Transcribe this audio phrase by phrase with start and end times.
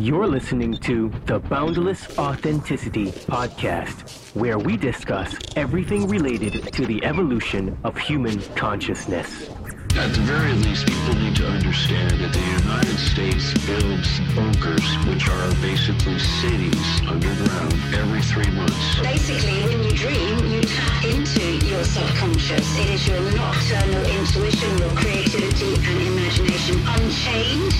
[0.00, 7.76] You're listening to the Boundless Authenticity Podcast, where we discuss everything related to the evolution
[7.84, 9.50] of human consciousness.
[9.96, 15.28] At the very least, people need to understand that the United States builds bunkers, which
[15.28, 19.00] are basically cities underground, every three months.
[19.02, 22.64] Basically, when you dream, you tap into your subconscious.
[22.78, 27.74] It is your nocturnal intuition, your creativity and imagination unchained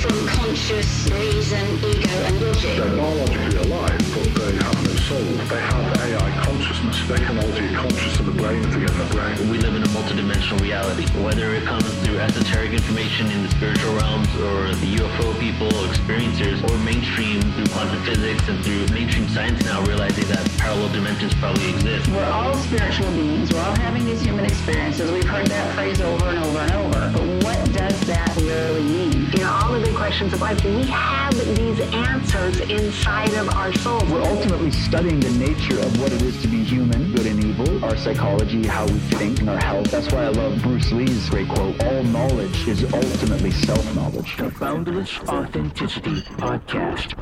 [0.00, 2.76] from conscious reason, ego and logic.
[2.76, 5.18] They're biologically alive, but they have no soul.
[5.20, 7.08] They have AI consciousness.
[7.08, 9.50] They can alter your conscious of the brain to get in the brain.
[9.50, 13.94] We live in a multidimensional reality, whether it comes through esoteric information in the spiritual
[13.94, 19.64] realms or the UFO people, experiencers, or mainstream through quantum physics and through mainstream science
[19.64, 22.08] now realizing that parallel dimensions probably exist.
[22.08, 23.52] We're all spiritual beings.
[23.52, 25.10] We're all having these human experiences.
[25.10, 27.12] We've heard that phrase over and over and over.
[27.12, 29.30] But what does that really mean?
[29.32, 33.72] You know, all of the questions of life, we have these answers inside of our
[33.74, 34.04] souls.
[34.04, 37.84] We're ultimately studying the nature of what it is to be human, good and evil,
[37.84, 39.90] our psychology, how we think, and our health.
[39.90, 44.36] That's why I love Bruce Lee's great quote, all knowledge is ultimately self-knowledge.
[44.36, 47.14] The Boundless Authenticity Podcast.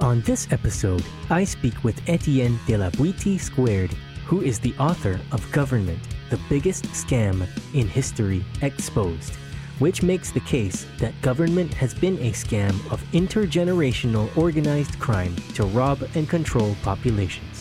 [0.00, 3.92] On this episode, I speak with Etienne de la Boetie Squared,
[4.26, 9.34] who is the author of Government, the Biggest Scam in History Exposed,
[9.78, 15.64] which makes the case that government has been a scam of intergenerational organized crime to
[15.66, 17.51] rob and control populations.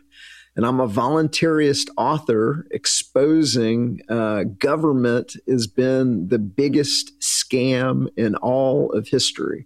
[0.55, 8.89] And I'm a voluntarist author exposing uh, government has been the biggest scam in all
[8.93, 9.65] of history.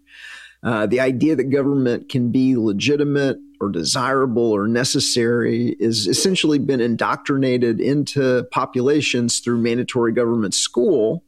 [0.64, 6.82] Uh, the idea that government can be legitimate or desirable or necessary is essentially been
[6.82, 11.24] indoctrinated into populations through mandatory government school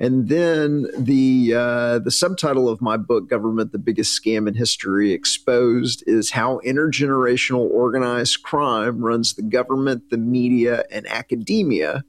[0.00, 5.12] and then the uh, the subtitle of my book, "Government: The Biggest Scam in History
[5.12, 12.02] Exposed," is how intergenerational organized crime runs the government, the media, and academia.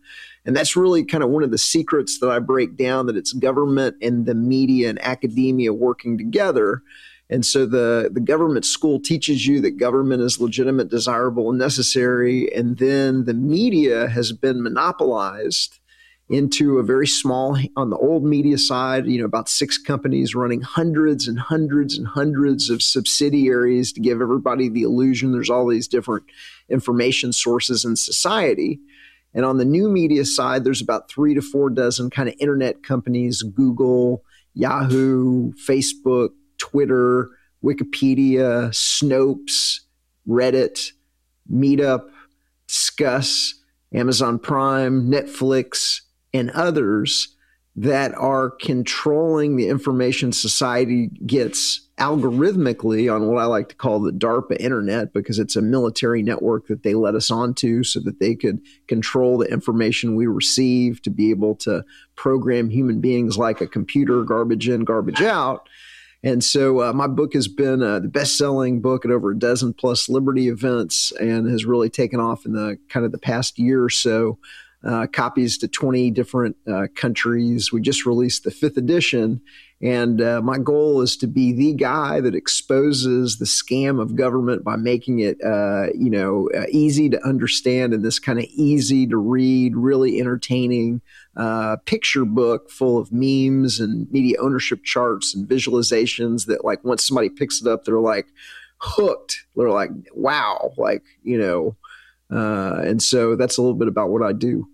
[0.46, 3.34] And that's really kind of one of the secrets that I break down that it's
[3.34, 6.82] government and the media and academia working together.
[7.32, 12.54] And so the, the government school teaches you that government is legitimate, desirable, and necessary.
[12.54, 15.80] And then the media has been monopolized
[16.30, 20.62] into a very small on the old media side you know about six companies running
[20.62, 25.90] hundreds and hundreds and hundreds of subsidiaries to give everybody the illusion there's all these
[25.90, 26.24] different
[26.70, 28.80] information sources in society
[29.34, 32.82] and on the new media side there's about three to four dozen kind of internet
[32.82, 36.30] companies google yahoo facebook
[36.62, 37.30] twitter
[37.64, 39.80] wikipedia snopes
[40.28, 40.92] reddit
[41.52, 42.10] meetup
[42.68, 43.54] Disqus
[43.94, 46.02] amazon prime netflix
[46.34, 47.36] and others
[47.76, 54.12] that are controlling the information society gets algorithmically on what I like to call the
[54.12, 58.36] DARPA internet because it's a military network that they let us onto so that they
[58.36, 61.86] could control the information we receive to be able to
[62.16, 65.70] program human beings like a computer, garbage in, garbage out.
[66.24, 69.38] And so uh, my book has been uh, the best selling book at over a
[69.38, 73.58] dozen plus Liberty events and has really taken off in the kind of the past
[73.58, 74.38] year or so
[74.84, 77.72] uh, copies to 20 different uh, countries.
[77.72, 79.42] We just released the fifth edition.
[79.82, 84.64] And uh, my goal is to be the guy that exposes the scam of government
[84.64, 89.08] by making it, uh, you know, uh, easy to understand and this kind of easy
[89.08, 91.02] to read, really entertaining
[91.86, 97.30] picture book full of memes and media ownership charts and visualizations that, like, once somebody
[97.30, 98.28] picks it up, they're like,
[98.82, 99.46] hooked.
[99.56, 101.76] They're like, wow, like you know,
[102.32, 104.68] uh, and so that's a little bit about what I do.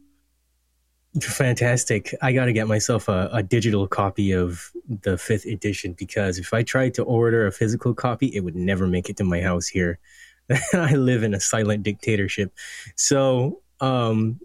[1.22, 2.14] Fantastic.
[2.22, 6.54] I got to get myself a, a, digital copy of the fifth edition because if
[6.54, 9.68] I tried to order a physical copy, it would never make it to my house
[9.68, 9.98] here.
[10.74, 12.54] I live in a silent dictatorship.
[12.96, 14.40] So, um,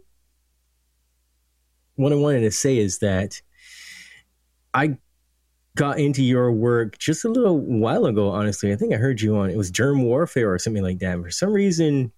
[1.97, 3.43] what I wanted to say is that
[4.73, 4.97] I
[5.75, 8.73] got into your work just a little while ago, honestly.
[8.73, 11.21] I think I heard you on it was germ warfare or something like that.
[11.21, 12.13] For some reason,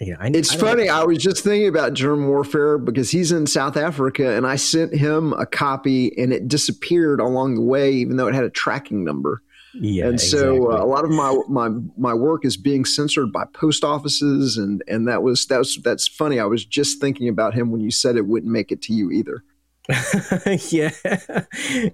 [0.00, 0.88] yeah, I, it's I funny.
[0.88, 4.94] I was just thinking about germ warfare because he's in South Africa, and I sent
[4.94, 9.04] him a copy, and it disappeared along the way, even though it had a tracking
[9.04, 9.42] number.
[9.74, 10.76] Yeah, and so exactly.
[10.76, 11.68] uh, a lot of my my
[11.98, 16.08] my work is being censored by post offices, and and that was that was that's
[16.08, 16.40] funny.
[16.40, 19.10] I was just thinking about him when you said it wouldn't make it to you
[19.10, 19.44] either.
[20.70, 20.90] yeah,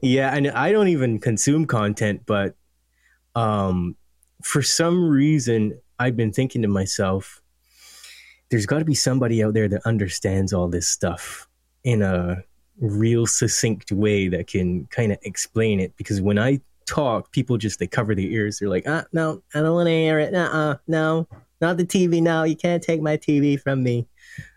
[0.00, 2.54] yeah, and I don't even consume content, but
[3.34, 3.96] um,
[4.44, 7.42] for some reason, I've been thinking to myself
[8.50, 11.48] there's got to be somebody out there that understands all this stuff
[11.84, 12.42] in a
[12.78, 17.78] real succinct way that can kind of explain it because when i talk people just
[17.78, 18.58] they cover their ears.
[18.58, 20.34] They're like ah no i don't want to hear it.
[20.34, 21.28] Uh no
[21.60, 24.06] not the tv no you can't take my tv from me.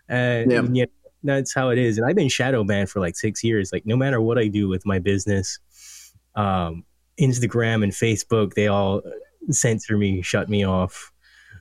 [0.08, 0.62] Uh, yeah.
[0.72, 0.84] yeah
[1.22, 1.98] that's how it is.
[1.98, 3.72] And i've been shadow banned for like six years.
[3.72, 5.58] Like no matter what i do with my business
[6.36, 6.84] um
[7.20, 9.02] instagram and facebook they all
[9.50, 11.12] censor me shut me off.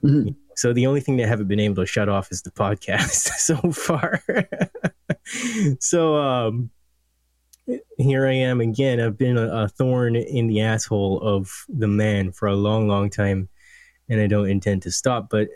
[0.03, 0.29] Mm-hmm.
[0.59, 3.55] So the only thing they haven't been able to shut off is the podcast so
[3.71, 4.21] far.
[5.79, 6.69] so um,
[7.97, 8.99] here I am again.
[8.99, 13.09] I've been a, a, thorn in the asshole of the man for a long, long
[13.09, 13.47] time,
[14.09, 15.29] and I don't intend to stop.
[15.29, 15.47] But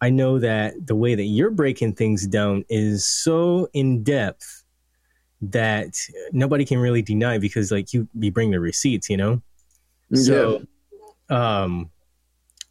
[0.00, 4.62] I know that the way that you're breaking things down is so in depth
[5.42, 5.96] that
[6.30, 9.42] nobody can really deny because, like, you you bring the receipts, you know.
[10.14, 10.62] So,
[11.28, 11.62] yeah.
[11.62, 11.90] um,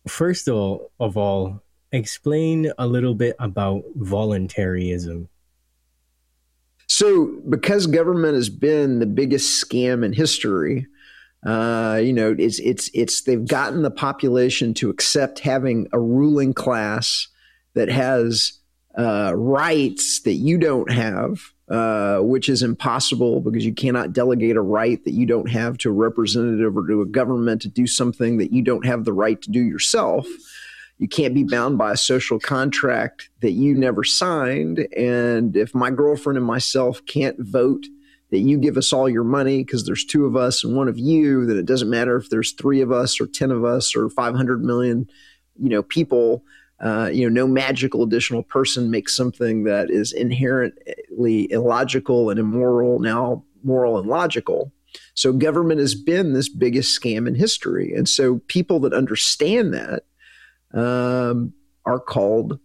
[0.10, 1.62] first of all, of all,
[1.92, 5.30] explain a little bit about voluntarism.
[6.88, 10.88] So, because government has been the biggest scam in history,
[11.46, 16.54] uh, you know, it's it's it's they've gotten the population to accept having a ruling
[16.54, 17.28] class
[17.76, 18.54] that has
[18.98, 24.62] uh, rights that you don't have, uh, which is impossible because you cannot delegate a
[24.62, 28.38] right that you don't have to a representative or to a government to do something
[28.38, 30.25] that you don't have the right to do yourself.
[30.98, 34.80] You can't be bound by a social contract that you never signed.
[34.98, 37.86] And if my girlfriend and myself can't vote
[38.31, 40.98] that you give us all your money because there's two of us and one of
[40.98, 44.10] you, then it doesn't matter if there's three of us or 10 of us or
[44.10, 45.10] 500 million,
[45.62, 46.44] you know, people
[46.81, 53.00] uh, you know, no magical additional person makes something that is inherently illogical and immoral
[53.00, 54.72] now moral and logical.
[55.14, 60.04] So government has been this biggest scam in history, and so people that understand that
[60.74, 61.54] um,
[61.86, 62.60] are called,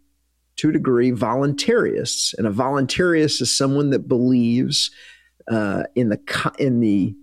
[0.56, 2.34] to a degree, voluntarists.
[2.38, 4.90] And a voluntarist is someone that believes
[5.48, 7.14] uh, in the in the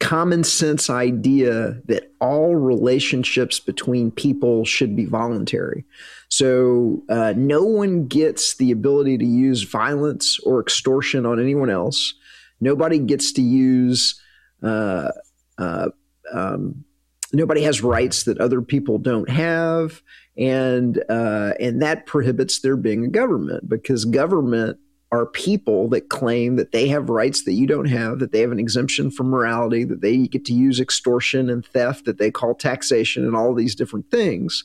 [0.00, 5.84] common sense idea that all relationships between people should be voluntary.
[6.28, 12.14] So uh, no one gets the ability to use violence or extortion on anyone else.
[12.60, 14.20] Nobody gets to use.
[14.62, 15.10] Uh,
[15.58, 15.90] uh,
[16.32, 16.84] um,
[17.32, 20.02] nobody has rights that other people don't have,
[20.36, 24.78] and uh, and that prohibits there being a government because government
[25.12, 28.52] are people that claim that they have rights that you don't have, that they have
[28.52, 32.54] an exemption from morality, that they get to use extortion and theft that they call
[32.54, 34.62] taxation and all these different things.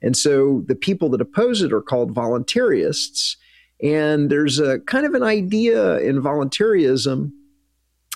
[0.00, 3.36] And so the people that oppose it are called voluntarists.
[3.82, 7.32] And there's a kind of an idea in voluntarism,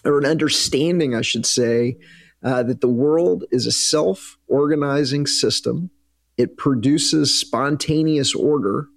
[0.05, 1.99] or an understanding, I should say,
[2.43, 5.91] uh, that the world is a self organizing system.
[6.39, 8.89] It produces spontaneous order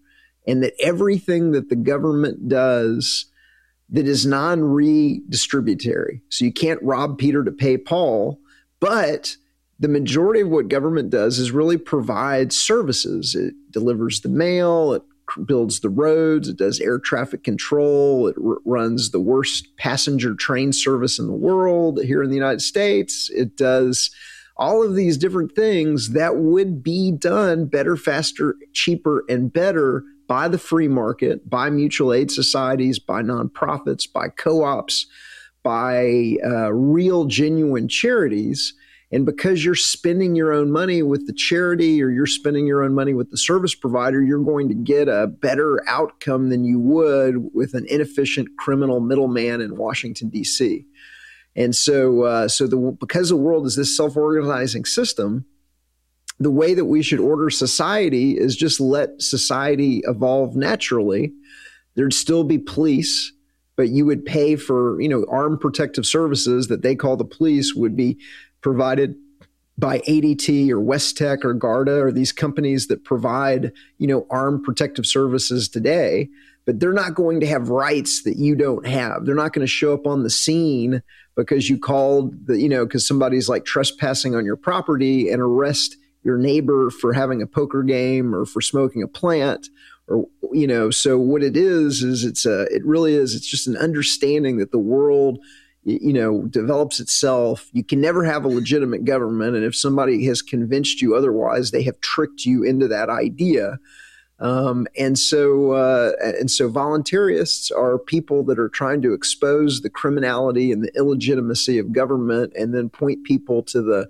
[0.48, 3.26] and that everything that the government does
[3.90, 6.22] that is non redistributary.
[6.30, 8.40] So you can't rob Peter to pay Paul,
[8.80, 9.36] but
[9.80, 13.34] the majority of what government does is really provide services.
[13.36, 15.04] It delivers the mail, it
[15.46, 20.74] builds the roads, it does air traffic control, it r- runs the worst passenger train
[20.74, 23.30] service in the world here in the United States.
[23.34, 24.12] It does
[24.58, 30.48] all of these different things that would be done better, faster, cheaper, and better by
[30.48, 35.08] the free market, by mutual aid societies, by nonprofits, by co ops,
[35.64, 38.76] by uh, real, genuine charities.
[39.12, 42.94] And because you're spending your own money with the charity or you're spending your own
[42.94, 47.50] money with the service provider, you're going to get a better outcome than you would
[47.56, 50.86] with an inefficient criminal middleman in Washington, D.C.
[51.56, 55.46] And so, uh, so the, because the world is this self organizing system,
[56.40, 61.34] the way that we should order society is just let society evolve naturally.
[61.96, 63.34] There'd still be police,
[63.76, 67.76] but you would pay for, you know, armed protective services that they call the police
[67.76, 68.18] would be
[68.62, 69.16] provided
[69.78, 75.06] by ADT or Westech or Garda or these companies that provide, you know, armed protective
[75.06, 76.30] services today,
[76.66, 79.26] but they're not going to have rights that you don't have.
[79.26, 81.02] They're not going to show up on the scene
[81.36, 85.96] because you called the, you know, because somebody's like trespassing on your property and arrest
[86.24, 89.70] your neighbor for having a poker game or for smoking a plant
[90.08, 93.68] or you know so what it is is it's a it really is it's just
[93.68, 95.40] an understanding that the world
[95.84, 97.70] you know develops itself.
[97.74, 101.84] You can never have a legitimate government and if somebody has convinced you otherwise they
[101.84, 103.80] have tricked you into that idea.
[104.40, 109.90] Um, and so uh, and so voluntarists are people that are trying to expose the
[109.90, 114.08] criminality and the illegitimacy of government and then point people to the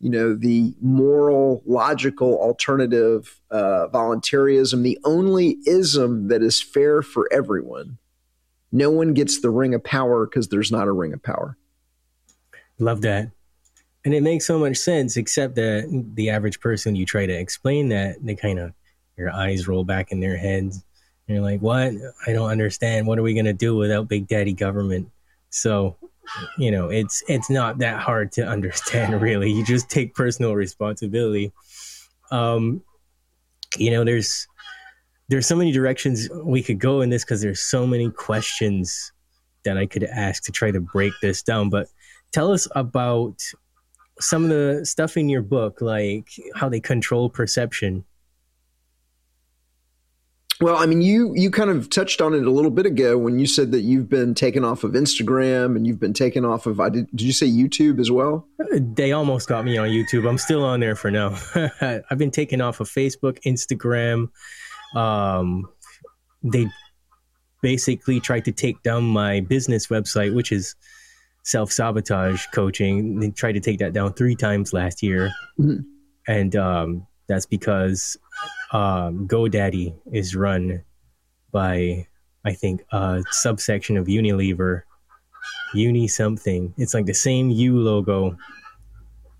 [0.00, 7.28] you know, the moral, logical alternative, uh, voluntarism, the only ism that is fair for
[7.30, 7.98] everyone.
[8.72, 11.56] No one gets the ring of power because there's not a ring of power.
[12.78, 13.30] Love that.
[14.04, 17.90] And it makes so much sense, except that the average person, you try to explain
[17.90, 18.72] that, they kind of,
[19.18, 20.82] your eyes roll back in their heads.
[21.28, 21.92] And you're like, what?
[22.26, 23.06] I don't understand.
[23.06, 25.10] What are we going to do without Big Daddy government?
[25.50, 25.96] So
[26.58, 29.50] you know it's it's not that hard to understand really.
[29.50, 31.52] You just take personal responsibility.
[32.30, 32.82] Um
[33.76, 34.46] you know there's
[35.28, 39.12] there's so many directions we could go in this because there's so many questions
[39.62, 41.70] that i could ask to try to break this down.
[41.70, 41.88] But
[42.32, 43.36] tell us about
[44.20, 48.04] some of the stuff in your book like how they control perception
[50.60, 53.38] well, I mean, you you kind of touched on it a little bit ago when
[53.38, 56.80] you said that you've been taken off of Instagram and you've been taken off of.
[56.80, 57.08] I did.
[57.10, 58.46] Did you say YouTube as well?
[58.70, 60.28] They almost got me on YouTube.
[60.28, 61.38] I'm still on there for now.
[61.80, 64.28] I've been taken off of Facebook, Instagram.
[64.94, 65.66] Um,
[66.42, 66.68] they
[67.62, 70.74] basically tried to take down my business website, which is
[71.42, 73.18] self sabotage coaching.
[73.18, 75.80] They tried to take that down three times last year, mm-hmm.
[76.28, 78.18] and um, that's because
[78.72, 80.82] um, GoDaddy is run
[81.50, 82.06] by,
[82.44, 84.82] I think, a subsection of Unilever,
[85.74, 86.72] Uni something.
[86.76, 88.36] It's like the same U logo.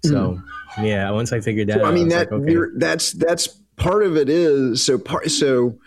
[0.05, 0.41] So
[0.77, 0.87] mm.
[0.87, 2.73] yeah, once I figured that, so, out, I mean that like, okay.
[2.77, 5.79] that's that's part of it is so part so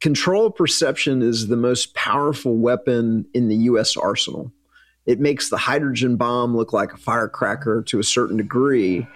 [0.00, 3.96] control perception is the most powerful weapon in the U.S.
[3.96, 4.52] arsenal.
[5.06, 9.06] It makes the hydrogen bomb look like a firecracker to a certain degree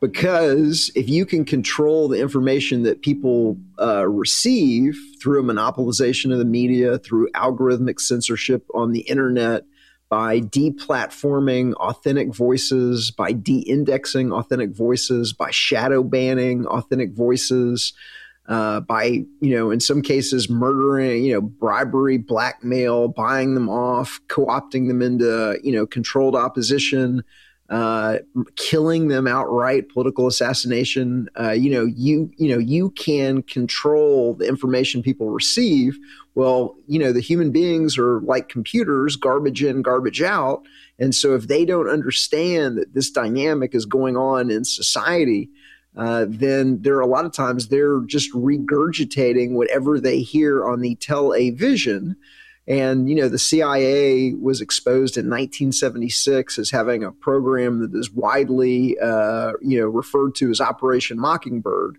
[0.00, 6.38] because if you can control the information that people uh, receive through a monopolization of
[6.38, 9.64] the media, through algorithmic censorship on the internet,
[10.08, 17.92] by deplatforming authentic voices, by de-indexing authentic voices, by shadow banning authentic voices,
[18.48, 19.02] uh, by
[19.40, 25.02] you know in some cases murdering, you know bribery, blackmail, buying them off, co-opting them
[25.02, 27.22] into you know controlled opposition
[27.70, 28.18] uh,
[28.56, 31.28] killing them outright, political assassination.
[31.38, 35.98] Uh, you know, you you know you can control the information people receive.
[36.34, 40.62] Well, you know, the human beings are like computers, garbage in, garbage out.
[40.98, 45.50] And so, if they don't understand that this dynamic is going on in society,
[45.96, 50.80] uh, then there are a lot of times they're just regurgitating whatever they hear on
[50.80, 52.16] the television.
[52.68, 58.12] And, you know, the CIA was exposed in 1976 as having a program that is
[58.12, 61.96] widely, uh, you know, referred to as Operation Mockingbird.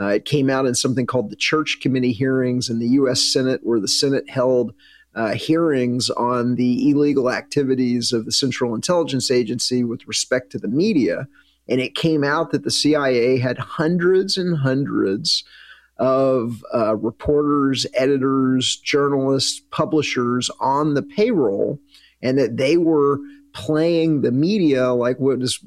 [0.00, 3.20] Uh, it came out in something called the Church Committee hearings in the U.S.
[3.20, 4.72] Senate, where the Senate held
[5.14, 10.68] uh, hearings on the illegal activities of the Central Intelligence Agency with respect to the
[10.68, 11.28] media.
[11.68, 15.44] And it came out that the CIA had hundreds and hundreds
[15.98, 21.78] of uh, reporters, editors, journalists, publishers on the payroll,
[22.22, 23.18] and that they were
[23.52, 25.58] playing the media like what has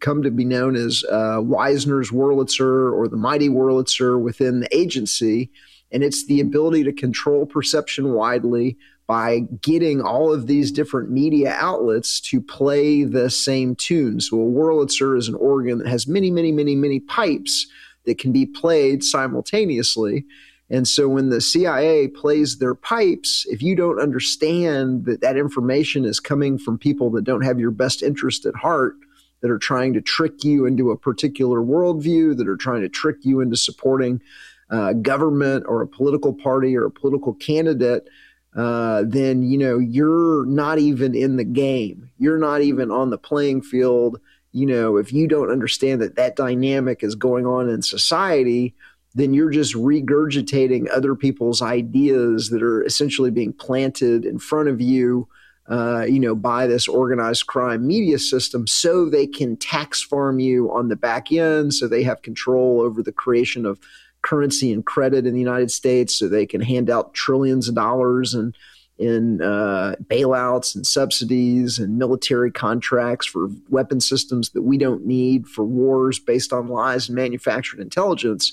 [0.00, 5.50] come to be known as uh, Wisner's Wurlitzer or the mighty Wurlitzer within the agency.
[5.92, 11.54] And it's the ability to control perception widely by getting all of these different media
[11.58, 14.20] outlets to play the same tune.
[14.20, 17.66] So a Wurlitzer is an organ that has many, many, many, many pipes
[18.04, 20.24] that can be played simultaneously.
[20.70, 26.04] And so when the CIA plays their pipes, if you don't understand that that information
[26.04, 28.94] is coming from people that don't have your best interest at heart,
[29.40, 33.16] that are trying to trick you into a particular worldview, that are trying to trick
[33.22, 34.22] you into supporting
[34.70, 38.08] uh, government or a political party or a political candidate,
[38.56, 42.10] uh, then you know you're not even in the game.
[42.18, 44.18] You're not even on the playing field
[44.54, 48.72] you know, if you don't understand that that dynamic is going on in society,
[49.12, 54.80] then you're just regurgitating other people's ideas that are essentially being planted in front of
[54.80, 55.28] you,
[55.68, 60.72] uh, you know, by this organized crime media system so they can tax farm you
[60.72, 63.80] on the back end, so they have control over the creation of
[64.22, 68.34] currency and credit in the United States, so they can hand out trillions of dollars
[68.34, 68.56] and
[68.98, 75.46] in uh, bailouts and subsidies and military contracts for weapon systems that we don't need
[75.48, 78.52] for wars based on lies and manufactured intelligence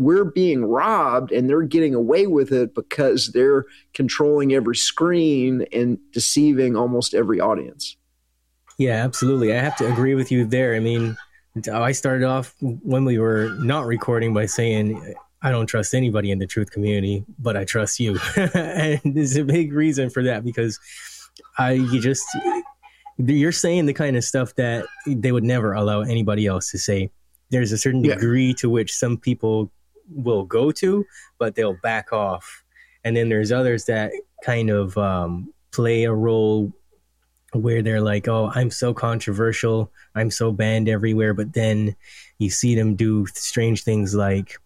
[0.00, 5.98] we're being robbed and they're getting away with it because they're controlling every screen and
[6.12, 7.96] deceiving almost every audience.
[8.78, 9.52] Yeah, absolutely.
[9.52, 10.74] I have to agree with you there.
[10.74, 11.18] I mean,
[11.70, 16.38] I started off when we were not recording by saying I don't trust anybody in
[16.38, 18.18] the truth community, but I trust you.
[18.36, 20.78] and there's a big reason for that because
[21.58, 22.26] I you just
[23.18, 27.10] you're saying the kind of stuff that they would never allow anybody else to say.
[27.50, 28.54] There's a certain degree yeah.
[28.58, 29.72] to which some people
[30.10, 31.04] will go to,
[31.38, 32.62] but they'll back off.
[33.02, 34.12] And then there's others that
[34.44, 36.72] kind of um, play a role
[37.52, 41.96] where they're like, "Oh, I'm so controversial, I'm so banned everywhere," but then
[42.38, 44.58] you see them do strange things like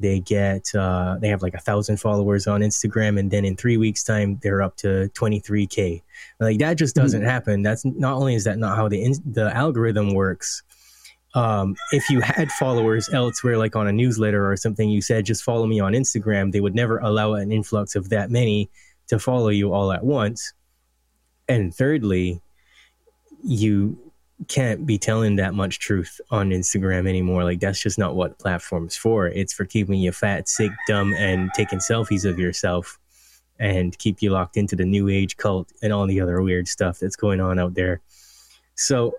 [0.00, 3.76] they get uh, they have like a thousand followers on Instagram, and then in three
[3.76, 6.02] weeks' time they're up to 23k.
[6.40, 7.28] Like that just doesn't mm-hmm.
[7.28, 7.62] happen.
[7.62, 10.62] That's not only is that not how the in- the algorithm works,
[11.34, 15.44] um, if you had followers elsewhere, like on a newsletter or something, you said just
[15.44, 18.70] follow me on Instagram, they would never allow an influx of that many
[19.08, 20.52] to follow you all at once.
[21.48, 22.40] And thirdly,
[23.42, 24.09] you
[24.48, 27.44] can't be telling that much truth on Instagram anymore.
[27.44, 29.28] Like that's just not what platform's for.
[29.28, 32.98] It's for keeping you fat, sick, dumb, and taking selfies of yourself
[33.58, 36.98] and keep you locked into the new age cult and all the other weird stuff
[36.98, 38.00] that's going on out there.
[38.74, 39.14] So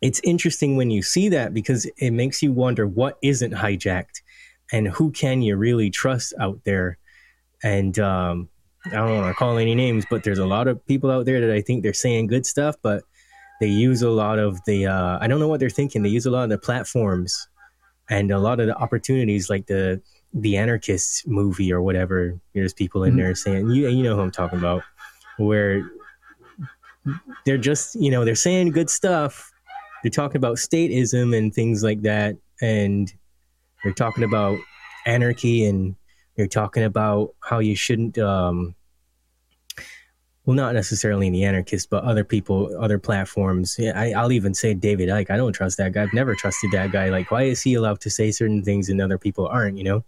[0.00, 4.22] it's interesting when you see that because it makes you wonder what isn't hijacked
[4.72, 6.98] and who can you really trust out there.
[7.62, 8.48] And um,
[8.86, 11.40] I don't want to call any names, but there's a lot of people out there
[11.40, 13.04] that I think they're saying good stuff, but
[13.60, 16.02] they use a lot of the, uh, I don't know what they're thinking.
[16.02, 17.48] They use a lot of the platforms
[18.08, 20.00] and a lot of the opportunities like the,
[20.32, 22.38] the anarchists movie or whatever.
[22.54, 23.20] There's people in mm-hmm.
[23.20, 24.82] there saying, you, you know who I'm talking about,
[25.38, 25.90] where
[27.46, 29.50] they're just, you know, they're saying good stuff,
[30.02, 33.12] they're talking about statism and things like that, and
[33.82, 34.58] they're talking about
[35.06, 35.96] anarchy, and
[36.36, 38.18] they're talking about how you shouldn't.
[38.18, 38.74] Um,
[40.48, 43.76] well, not necessarily the anarchists, but other people, other platforms.
[43.78, 45.28] Yeah, I, will even say David Icke.
[45.28, 46.04] I don't trust that guy.
[46.04, 47.10] I've never trusted that guy.
[47.10, 49.76] Like, why is he allowed to say certain things and other people aren't?
[49.76, 50.04] You know.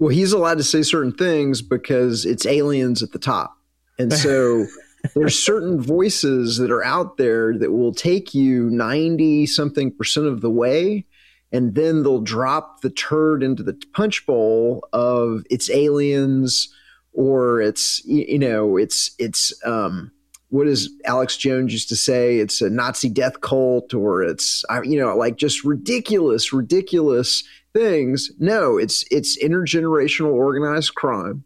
[0.00, 3.56] Well, he's allowed to say certain things because it's aliens at the top,
[4.00, 4.66] and so
[5.14, 10.40] there's certain voices that are out there that will take you 90 something percent of
[10.40, 11.04] the way
[11.52, 16.74] and then they'll drop the turd into the punch bowl of it's aliens
[17.12, 20.10] or it's you know it's it's um
[20.48, 22.36] what does Alex Jones used to say?
[22.38, 28.30] It's a Nazi death cult, or it's you know like just ridiculous, ridiculous things.
[28.38, 31.44] No, it's it's intergenerational organized crime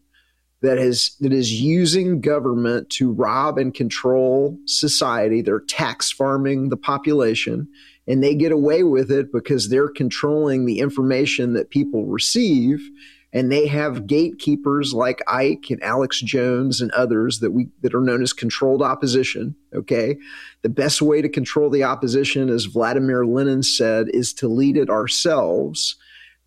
[0.63, 5.41] that is that is using government to rob and control society.
[5.41, 7.69] They're tax farming the population,
[8.09, 12.91] and they get away with it because they're controlling the information that people receive.
[13.37, 18.01] And they have gatekeepers like Icke and Alex Jones and others that we that are
[18.01, 19.55] known as controlled opposition.
[19.75, 20.17] Okay,
[20.63, 24.89] the best way to control the opposition, as Vladimir Lenin said, is to lead it
[24.89, 25.97] ourselves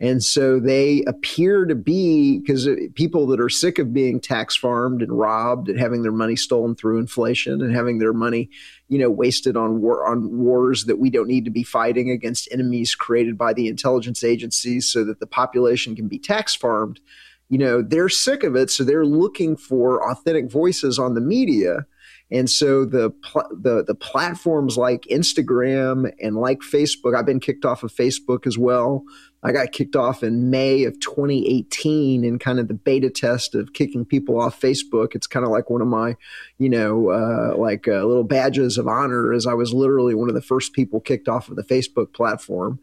[0.01, 4.55] and so they appear to be because uh, people that are sick of being tax
[4.55, 8.49] farmed and robbed and having their money stolen through inflation and having their money,
[8.87, 12.47] you know, wasted on war on wars that we don't need to be fighting against
[12.51, 17.01] enemies created by the intelligence agencies so that the population can be tax farmed.
[17.49, 21.85] You know, they're sick of it, so they're looking for authentic voices on the media.
[22.31, 27.65] And so the pl- the the platforms like Instagram and like Facebook, I've been kicked
[27.65, 29.03] off of Facebook as well
[29.41, 33.73] I got kicked off in May of 2018 in kind of the beta test of
[33.73, 35.15] kicking people off Facebook.
[35.15, 36.17] It's kind of like one of my,
[36.57, 40.35] you know, uh, like uh, little badges of honor, as I was literally one of
[40.35, 42.79] the first people kicked off of the Facebook platform.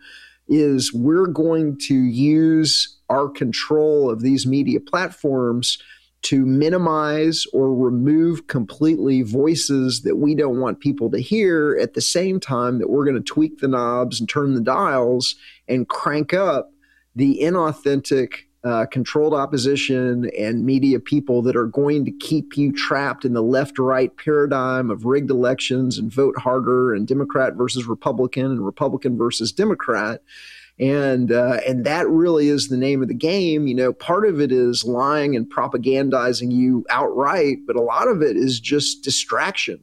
[0.49, 5.79] Is we're going to use our control of these media platforms
[6.27, 12.01] to minimize or remove completely voices that we don't want people to hear at the
[12.01, 15.37] same time that we're going to tweak the knobs and turn the dials
[15.69, 16.73] and crank up
[17.15, 23.25] the inauthentic uh, controlled opposition and media people that are going to keep you trapped
[23.25, 28.47] in the left right paradigm of rigged elections and vote harder and Democrat versus Republican
[28.47, 30.23] and Republican versus Democrat.
[30.79, 33.67] And uh, and that really is the name of the game.
[33.67, 38.21] You know, part of it is lying and propagandizing you outright, but a lot of
[38.21, 39.83] it is just distraction.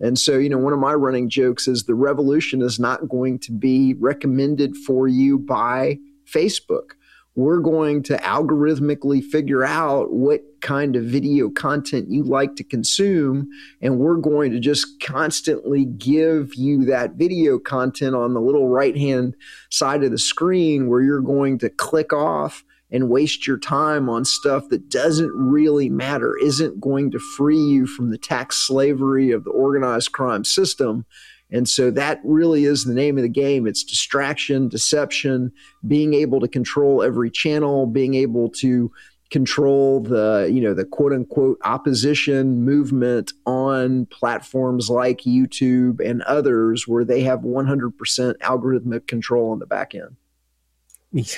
[0.00, 3.38] And so, you know, one of my running jokes is the revolution is not going
[3.40, 6.92] to be recommended for you by Facebook
[7.36, 13.48] we're going to algorithmically figure out what kind of video content you like to consume.
[13.80, 18.96] And we're going to just constantly give you that video content on the little right
[18.96, 19.36] hand
[19.70, 24.24] side of the screen where you're going to click off and waste your time on
[24.24, 29.44] stuff that doesn't really matter, isn't going to free you from the tax slavery of
[29.44, 31.06] the organized crime system
[31.52, 33.66] and so that really is the name of the game.
[33.66, 35.52] It's distraction, deception,
[35.86, 38.92] being able to control every channel, being able to
[39.30, 46.86] control the, you know, the quote unquote opposition movement on platforms like YouTube and others
[46.86, 47.92] where they have 100%
[48.38, 50.16] algorithmic control on the back end.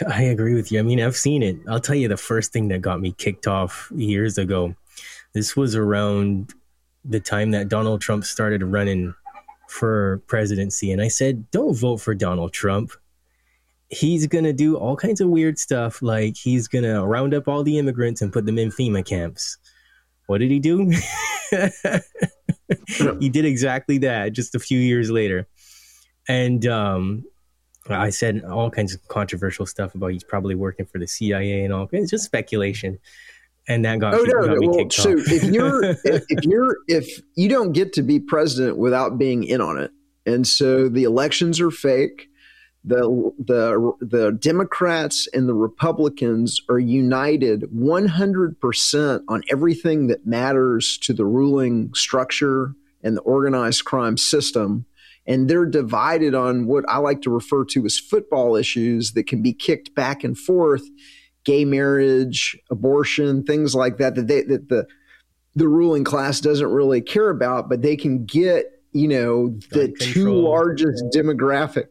[0.09, 0.79] I agree with you.
[0.79, 1.57] I mean, I've seen it.
[1.69, 4.75] I'll tell you the first thing that got me kicked off years ago.
[5.33, 6.53] This was around
[7.05, 9.15] the time that Donald Trump started running
[9.73, 10.93] for presidency.
[10.93, 12.93] And I said, don't vote for Donald Trump.
[13.89, 16.03] He's going to do all kinds of weird stuff.
[16.03, 19.57] Like he's going to round up all the immigrants and put them in FEMA camps.
[20.27, 20.93] What did he do?
[23.19, 25.49] he did exactly that just a few years later.
[26.29, 27.25] And um,
[27.89, 31.73] I said all kinds of controversial stuff about he's probably working for the CIA and
[31.73, 31.89] all.
[31.93, 32.99] It's just speculation
[33.69, 35.31] and that got, oh, no, got me well, kicked so off.
[35.31, 39.61] if you're if, if you're if you don't get to be president without being in
[39.61, 39.91] on it,
[40.27, 42.29] and so the elections are fake.
[42.85, 51.13] The the the Democrats and the Republicans are united 100% on everything that matters to
[51.13, 54.87] the ruling structure and the organized crime system
[55.27, 59.43] and they're divided on what I like to refer to as football issues that can
[59.43, 60.83] be kicked back and forth
[61.45, 64.87] gay marriage, abortion, things like that that they, that the
[65.55, 70.33] the ruling class doesn't really care about, but they can get you know the two
[70.33, 71.87] largest demographic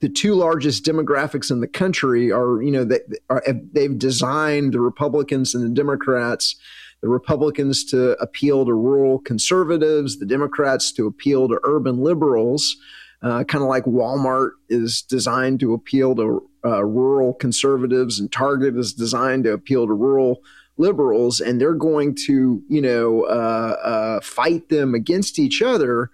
[0.00, 4.80] the two largest demographics in the country are you know that are, they've designed the
[4.80, 6.56] Republicans and the Democrats
[7.00, 12.76] the Republicans to appeal to rural conservatives, the Democrats to appeal to urban liberals.
[13.22, 18.76] Uh, kind of like Walmart is designed to appeal to uh, rural conservatives, and Target
[18.76, 20.42] is designed to appeal to rural
[20.76, 26.10] liberals, and they're going to, you know, uh, uh fight them against each other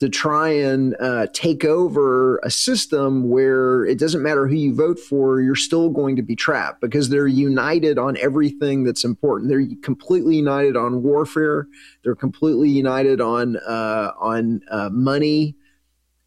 [0.00, 4.98] to try and uh, take over a system where it doesn't matter who you vote
[4.98, 9.50] for, you're still going to be trapped because they're united on everything that's important.
[9.50, 11.66] They're completely united on warfare.
[12.04, 14.60] They're completely united on uh, on
[14.92, 15.56] money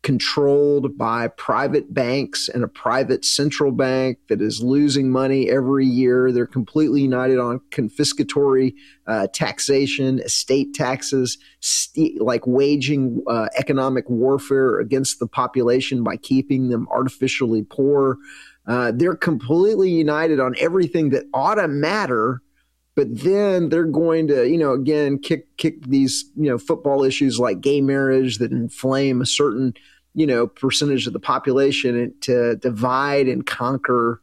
[0.03, 6.31] controlled by private banks and a private central bank that is losing money every year.
[6.31, 8.73] They're completely united on confiscatory
[9.05, 16.69] uh, taxation, estate taxes, st- like waging uh, economic warfare against the population by keeping
[16.69, 18.17] them artificially poor.
[18.67, 22.41] Uh, they're completely united on everything that ought to matter
[22.95, 27.39] but then they're going to you know again kick kick these you know football issues
[27.39, 29.73] like gay marriage that inflame a certain
[30.13, 34.21] you know percentage of the population to divide and conquer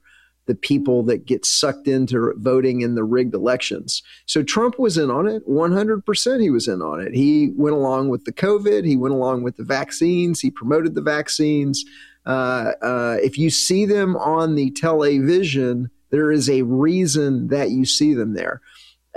[0.48, 4.02] the people that get sucked into voting in the rigged elections.
[4.24, 7.14] So Trump was in on it, 100% he was in on it.
[7.14, 11.02] He went along with the COVID, he went along with the vaccines, he promoted the
[11.02, 11.84] vaccines.
[12.24, 17.84] Uh, uh, if you see them on the television, there is a reason that you
[17.84, 18.62] see them there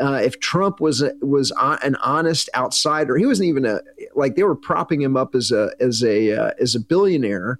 [0.01, 3.81] uh, if Trump was a, was an honest outsider, he wasn't even a
[4.15, 7.59] like they were propping him up as a as a uh, as a billionaire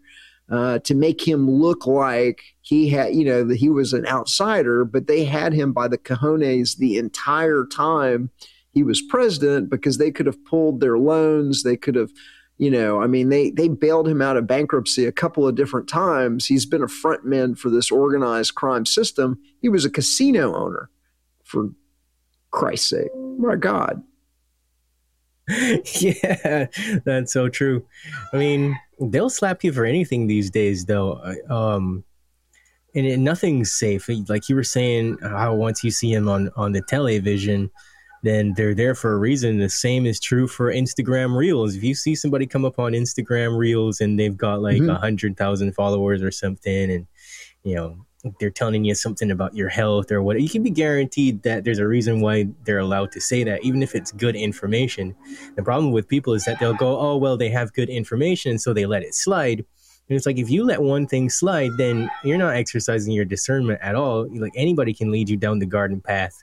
[0.49, 4.84] uh, to make him look like he had you know that he was an outsider,
[4.84, 8.32] but they had him by the cojones the entire time
[8.73, 12.12] he was president because they could have pulled their loans, they could have.
[12.58, 15.89] You know, I mean, they they bailed him out of bankruptcy a couple of different
[15.89, 16.45] times.
[16.45, 19.39] He's been a frontman for this organized crime system.
[19.62, 20.88] He was a casino owner
[21.43, 21.71] for
[22.52, 23.16] Christ's sake.
[23.16, 24.04] My God.
[26.00, 26.68] yeah,
[27.04, 27.86] that's so true.
[28.34, 31.22] I mean, they'll slap you for anything these days, though.
[31.50, 32.04] Um,
[32.94, 34.10] and it, nothing's safe.
[34.28, 37.72] Like you were saying, how once you see them on on the television,
[38.24, 39.58] then they're there for a reason.
[39.58, 41.76] The same is true for Instagram Reels.
[41.76, 44.96] If you see somebody come up on Instagram Reels and they've got like a mm-hmm.
[44.96, 47.08] hundred thousand followers or something, and
[47.64, 48.06] you know
[48.39, 50.39] they're telling you something about your health or what.
[50.39, 53.81] You can be guaranteed that there's a reason why they're allowed to say that, even
[53.81, 55.15] if it's good information.
[55.55, 58.73] The problem with people is that they'll go, "Oh, well, they have good information, so
[58.73, 59.65] they let it slide."
[60.10, 63.79] And it's like if you let one thing slide, then you're not exercising your discernment
[63.81, 64.27] at all.
[64.38, 66.38] Like anybody can lead you down the garden path.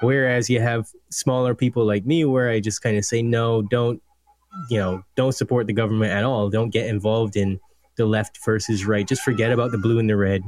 [0.00, 4.02] Whereas you have smaller people like me, where I just kind of say, no, don't,
[4.68, 6.50] you know, don't support the government at all.
[6.50, 7.58] Don't get involved in
[7.96, 9.06] the left versus right.
[9.06, 10.42] Just forget about the blue and the red.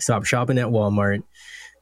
[0.00, 1.22] Stop shopping at Walmart.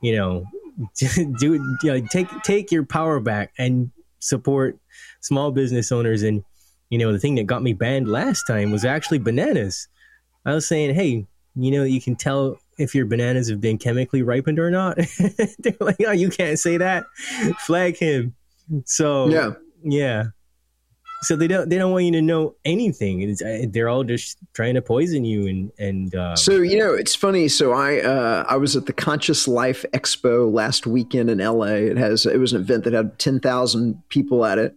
[0.03, 0.45] You know,
[0.99, 4.79] do you know, take take your power back and support
[5.21, 6.23] small business owners.
[6.23, 6.45] And
[6.91, 9.89] you know, the thing that got me banned last time was actually bananas.
[10.45, 11.27] I was saying, hey,
[11.57, 14.97] you know, you can tell if your bananas have been chemically ripened or not.
[15.59, 17.05] They're like, oh, you can't say that.
[17.61, 18.35] Flag him.
[18.85, 19.53] So yeah,
[19.83, 20.25] yeah.
[21.23, 23.23] So they don't they don't want you to know anything.
[23.23, 26.15] It's, uh, they're all just trying to poison you and and.
[26.15, 27.49] Um, so you know, it's funny.
[27.49, 31.87] So I uh, I was at the Conscious Life Expo last weekend in L.A.
[31.87, 34.77] It has it was an event that had ten thousand people at it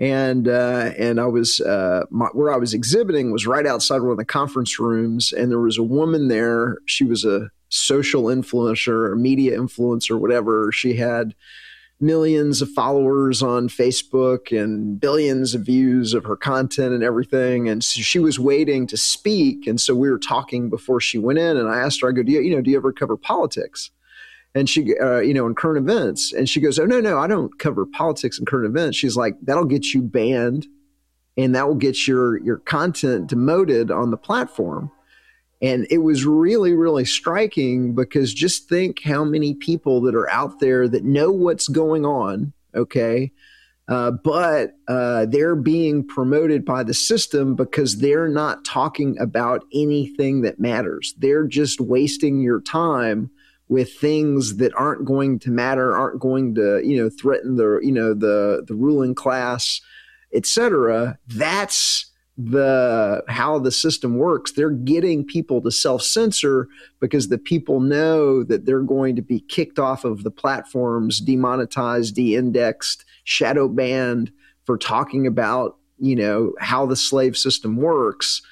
[0.00, 4.12] and uh, and I was uh, my, where I was exhibiting was right outside one
[4.12, 6.78] of the conference rooms, and there was a woman there.
[6.86, 10.72] She was a social influencer, or media influencer, whatever.
[10.72, 11.34] She had
[12.00, 17.68] millions of followers on Facebook and billions of views of her content and everything.
[17.68, 21.38] And so she was waiting to speak, and so we were talking before she went
[21.38, 23.16] in, and I asked her, I go, do you, you know, do you ever cover
[23.16, 23.90] politics?
[24.54, 27.26] and she uh, you know in current events and she goes oh no no i
[27.26, 30.66] don't cover politics and current events she's like that'll get you banned
[31.36, 34.90] and that will get your your content demoted on the platform
[35.62, 40.60] and it was really really striking because just think how many people that are out
[40.60, 43.30] there that know what's going on okay
[43.90, 50.42] uh, but uh, they're being promoted by the system because they're not talking about anything
[50.42, 51.12] that matters.
[51.18, 53.30] They're just wasting your time
[53.68, 57.90] with things that aren't going to matter, aren't going to, you know, threaten the, you
[57.90, 59.80] know, the the ruling class,
[60.32, 61.18] etc.
[61.26, 62.09] That's
[62.44, 66.68] the how the system works they're getting people to self-censor
[67.00, 72.14] because the people know that they're going to be kicked off of the platforms demonetized
[72.14, 74.32] de-indexed shadow banned
[74.64, 78.42] for talking about you know how the slave system works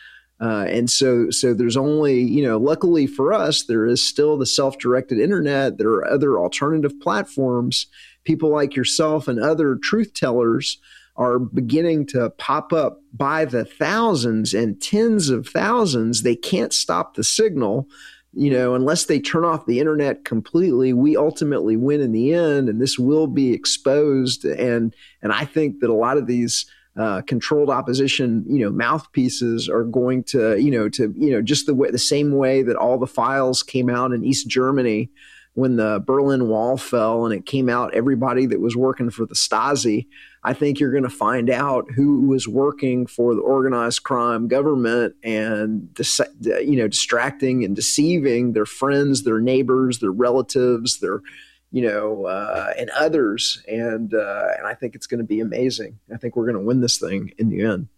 [0.40, 4.46] uh, and so, so there's only, you know, luckily for us, there is still the
[4.46, 5.78] self-directed internet.
[5.78, 7.86] There are other alternative platforms.
[8.22, 10.78] People like yourself and other truth tellers
[11.18, 16.22] are beginning to pop up by the thousands and tens of thousands.
[16.22, 17.88] They can't stop the signal,
[18.32, 20.92] you know, unless they turn off the internet completely.
[20.92, 24.44] We ultimately win in the end, and this will be exposed.
[24.44, 29.68] And and I think that a lot of these uh, controlled opposition, you know, mouthpieces
[29.68, 32.76] are going to, you know, to, you know, just the way, the same way that
[32.76, 35.10] all the files came out in East Germany
[35.54, 39.34] when the Berlin Wall fell and it came out everybody that was working for the
[39.34, 40.06] Stasi.
[40.48, 45.14] I think you're going to find out who was working for the organized crime government
[45.22, 45.94] and,
[46.42, 51.20] you know, distracting and deceiving their friends, their neighbors, their relatives, their
[51.70, 53.62] you know, uh, and others.
[53.68, 55.98] And uh, and I think it's going to be amazing.
[56.10, 57.88] I think we're going to win this thing in the end.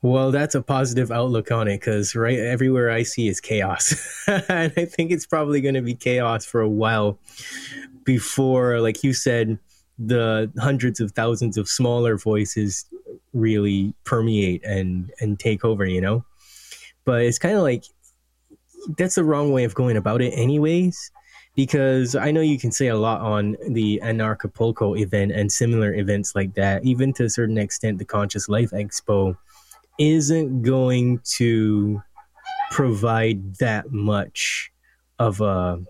[0.00, 3.94] Well, that's a positive outlook on it because right everywhere I see is chaos,
[4.26, 7.18] and I think it's probably going to be chaos for a while
[8.04, 9.58] before, like you said,
[10.06, 12.86] the hundreds of thousands of smaller voices
[13.32, 15.86] really permeate and and take over.
[15.86, 16.24] You know,
[17.04, 17.84] but it's kind of like
[18.96, 21.10] that's the wrong way of going about it, anyways
[21.54, 26.34] because I know you can say a lot on the Anarchapulco event and similar events
[26.34, 26.84] like that.
[26.84, 29.36] Even to a certain extent, the Conscious Life Expo
[29.98, 32.02] isn't going to
[32.70, 34.72] provide that much
[35.18, 35.82] of a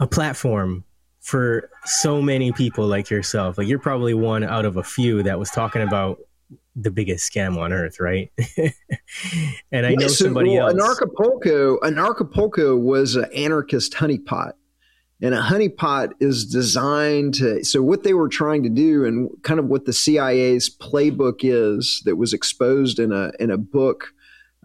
[0.00, 0.84] a platform
[1.24, 3.56] for so many people like yourself.
[3.56, 6.18] Like you're probably one out of a few that was talking about
[6.76, 8.30] the biggest scam on earth, right?
[9.72, 11.00] and I know so, somebody well, else.
[11.00, 14.52] Anarchapulco, Anarchapulco was an anarchist honeypot.
[15.22, 17.64] And a honeypot is designed to.
[17.64, 22.02] So, what they were trying to do, and kind of what the CIA's playbook is,
[22.04, 24.12] that was exposed in a in a book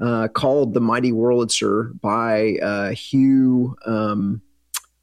[0.01, 4.41] uh, called "The Mighty Wurlitzer" by uh, Hugh um,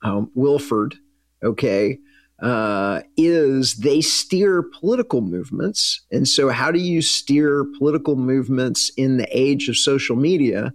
[0.03, 0.97] um, Wilford.
[1.42, 1.99] Okay,
[2.40, 6.03] uh, is they steer political movements.
[6.11, 10.72] And so, how do you steer political movements in the age of social media?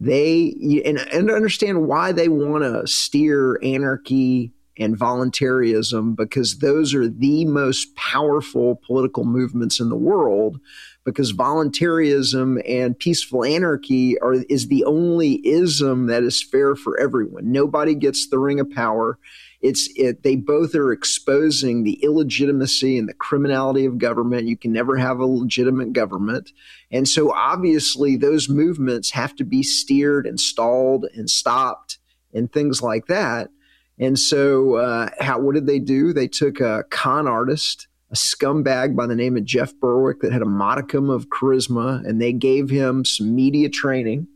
[0.00, 7.06] They and, and understand why they want to steer anarchy and voluntarism because those are
[7.06, 10.58] the most powerful political movements in the world
[11.04, 17.52] because voluntarism and peaceful anarchy are is the only ism that is fair for everyone
[17.52, 19.18] nobody gets the ring of power
[19.62, 24.48] it's it they both are exposing the illegitimacy and the criminality of government.
[24.48, 26.50] You can never have a legitimate government.
[26.90, 31.98] And so obviously those movements have to be steered and stalled and stopped
[32.34, 33.50] and things like that.
[33.98, 36.12] And so uh, how what did they do?
[36.12, 40.42] They took a con artist a scumbag by the name of jeff berwick that had
[40.42, 44.28] a modicum of charisma and they gave him some media training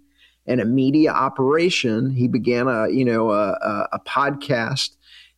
[0.47, 2.11] and a media operation.
[2.11, 4.96] He began a you know a, a, a podcast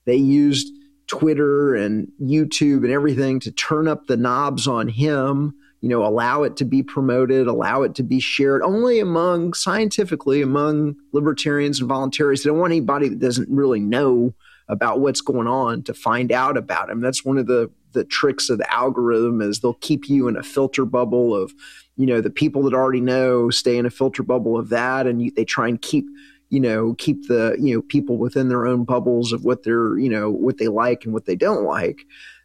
[0.09, 0.73] they used
[1.07, 6.43] Twitter and YouTube and everything to turn up the knobs on him, you know, allow
[6.45, 11.89] it to be promoted, allow it to be shared only among scientifically among libertarians and
[11.89, 12.43] voluntaries.
[12.43, 14.35] They don't want anybody that doesn't really know
[14.69, 17.01] about what's going on to find out about him.
[17.01, 20.43] That's one of the the tricks of the algorithm is they'll keep you in a
[20.43, 21.55] filter bubble of,
[21.97, 25.23] you know, the people that already know stay in a filter bubble of that, and
[25.23, 26.05] you, they try and keep
[26.51, 30.09] you know keep the you know people within their own bubbles of what they're you
[30.09, 32.01] know what they like and what they don't like.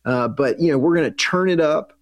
[0.05, 1.93] Uh, but you know we're going to turn it up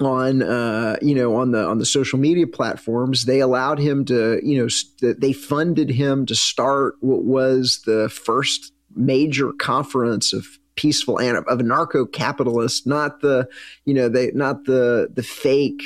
[0.00, 3.24] on uh, you know on the on the social media platforms.
[3.24, 8.08] They allowed him to you know st- they funded him to start what was the
[8.08, 13.46] first major conference of peaceful and of anarcho capitalists not the
[13.84, 15.82] you know they not the the fake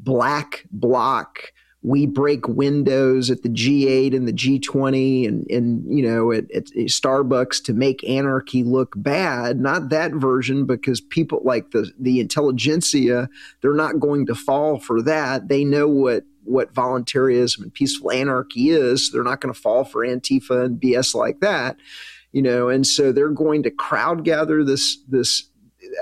[0.00, 1.52] black bloc
[1.84, 6.64] we break windows at the G8 and the G20 and, and you know, at, at,
[6.86, 9.60] Starbucks to make anarchy look bad.
[9.60, 13.28] Not that version, because people like the, the intelligentsia,
[13.60, 15.48] they're not going to fall for that.
[15.48, 19.10] They know what, what voluntarism and peaceful anarchy is.
[19.10, 21.76] They're not going to fall for Antifa and BS like that,
[22.32, 25.50] you know, and so they're going to crowd gather this, this,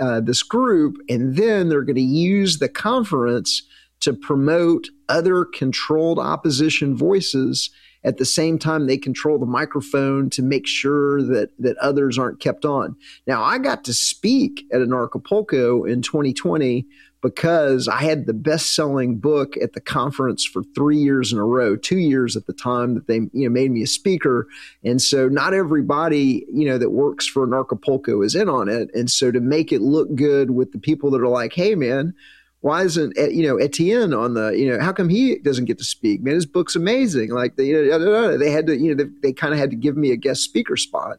[0.00, 3.64] uh, this group, and then they're going to use the conference
[4.02, 7.70] to promote other controlled opposition voices
[8.04, 12.40] at the same time they control the microphone to make sure that that others aren't
[12.40, 12.96] kept on.
[13.26, 16.84] Now I got to speak at an Anarchapulco in 2020
[17.20, 21.76] because I had the best-selling book at the conference for 3 years in a row,
[21.76, 24.48] 2 years at the time that they you know made me a speaker.
[24.82, 28.90] And so not everybody, you know, that works for an Anarchapulco is in on it.
[28.94, 32.14] And so to make it look good with the people that are like, "Hey man,
[32.62, 35.78] why isn't eh, you know Etienne on the you know how come he doesn't get
[35.78, 36.22] to speak?
[36.22, 37.30] Man, his book's amazing.
[37.30, 39.76] Like they you know, they had to you know they, they kind of had to
[39.76, 41.18] give me a guest speaker spot,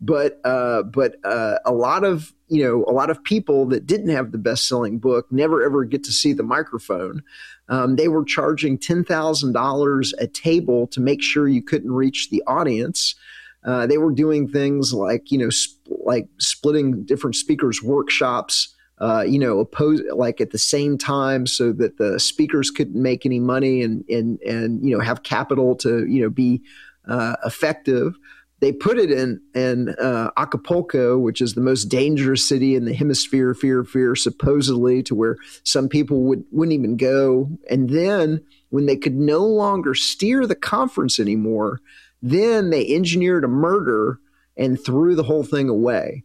[0.00, 4.10] but uh, but uh, a lot of you know a lot of people that didn't
[4.10, 7.22] have the best selling book never ever get to see the microphone.
[7.68, 12.30] Um, they were charging ten thousand dollars a table to make sure you couldn't reach
[12.30, 13.16] the audience.
[13.64, 19.24] Uh, they were doing things like you know sp- like splitting different speakers workshops uh,
[19.26, 23.40] you know, oppose like at the same time so that the speakers couldn't make any
[23.40, 26.62] money and and and you know have capital to you know be
[27.06, 28.14] uh, effective.
[28.60, 32.94] They put it in in uh, Acapulco, which is the most dangerous city in the
[32.94, 37.50] hemisphere, fear, fear, supposedly, to where some people would wouldn't even go.
[37.68, 41.80] And then when they could no longer steer the conference anymore,
[42.22, 44.20] then they engineered a murder
[44.56, 46.24] and threw the whole thing away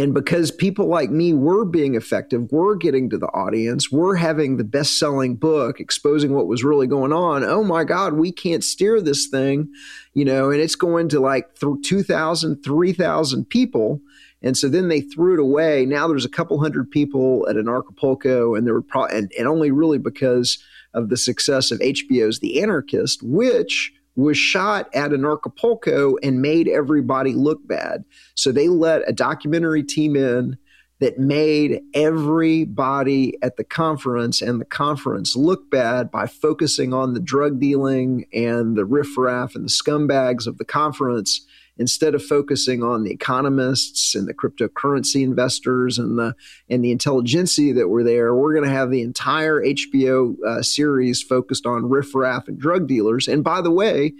[0.00, 4.56] and because people like me were being effective, we're getting to the audience, we're having
[4.56, 7.44] the best selling book exposing what was really going on.
[7.44, 9.70] Oh my God, we can't steer this thing,
[10.14, 14.00] you know, and it's going to like through 2,000, 3,000 people.
[14.40, 15.84] And so then they threw it away.
[15.84, 19.70] Now there's a couple hundred people at Anarchapulco, and there were pro- and, and only
[19.70, 26.42] really because of the success of HBO's The Anarchist, which was shot at Anarchapulco and
[26.42, 28.04] made everybody look bad.
[28.34, 30.58] So they let a documentary team in
[31.00, 37.20] that made everybody at the conference and the conference look bad by focusing on the
[37.20, 41.46] drug dealing and the riffraff and the scumbags of the conference
[41.80, 46.34] instead of focusing on the economists and the cryptocurrency investors and the
[46.68, 51.22] and the intelligentsia that were there, we're going to have the entire HBO uh, series
[51.22, 53.26] focused on riffraff and drug dealers.
[53.26, 54.12] And by the way,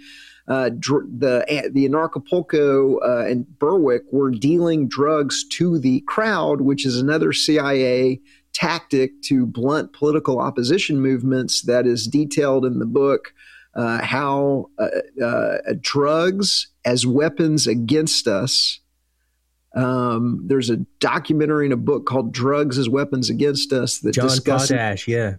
[0.47, 6.85] uh, dr- the the Anarchapulco uh, and Berwick were dealing drugs to the crowd, which
[6.85, 8.19] is another CIA
[8.53, 13.33] tactic to blunt political opposition movements that is detailed in the book
[13.73, 18.79] uh, how uh, uh, drugs as weapons against us.
[19.73, 24.27] Um, there's a documentary in a book called "Drugs as Weapons Against Us" that John
[24.27, 25.35] discusses Potash, yeah,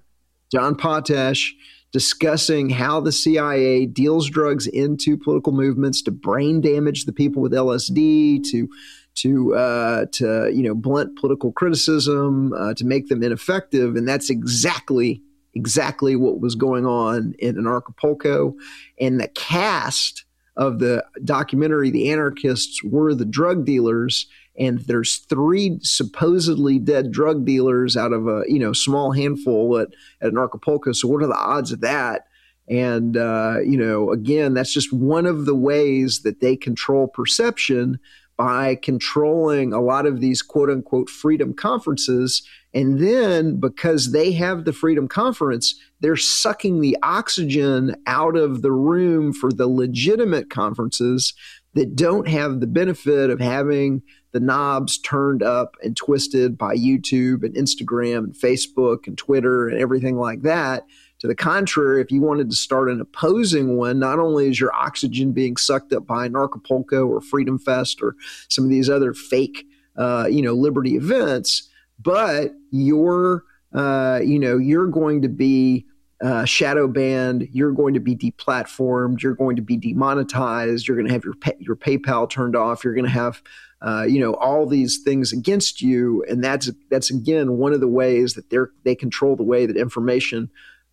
[0.50, 1.54] John Potash
[1.92, 7.52] discussing how the CIA deals drugs into political movements to brain damage the people with
[7.52, 8.68] LSD, to
[9.14, 14.30] to uh, to you know blunt political criticism, uh, to make them ineffective, and that's
[14.30, 15.20] exactly
[15.54, 18.54] exactly what was going on in Anarchapulco,
[19.00, 20.24] and the cast
[20.56, 24.26] of the documentary, the anarchists were the drug dealers
[24.58, 29.88] and there's three supposedly dead drug dealers out of a you know small handful at,
[30.20, 30.94] at Anarchapulco.
[30.94, 32.26] So what are the odds of that?
[32.68, 37.98] And uh, you know, again, that's just one of the ways that they control perception
[38.36, 42.42] by controlling a lot of these quote unquote freedom conferences.
[42.74, 48.72] And then because they have the freedom conference, they're sucking the oxygen out of the
[48.72, 51.34] room for the legitimate conferences
[51.74, 54.02] that don't have the benefit of having
[54.32, 59.78] the knobs turned up and twisted by YouTube and Instagram and Facebook and Twitter and
[59.78, 60.86] everything like that.
[61.22, 64.74] To the contrary, if you wanted to start an opposing one, not only is your
[64.74, 68.16] oxygen being sucked up by Anarchapulco or Freedom Fest or
[68.48, 69.64] some of these other fake,
[69.96, 71.68] uh, you know, liberty events,
[72.00, 75.86] but you're, uh, you know, you're going to be
[76.24, 77.48] uh, shadow banned.
[77.52, 79.22] You're going to be deplatformed.
[79.22, 80.88] You're going to be demonetized.
[80.88, 82.82] You're going to have your pay, your PayPal turned off.
[82.82, 83.40] You're going to have
[83.80, 87.86] uh, you know all these things against you, and that's that's again one of the
[87.86, 90.50] ways that they they control the way that information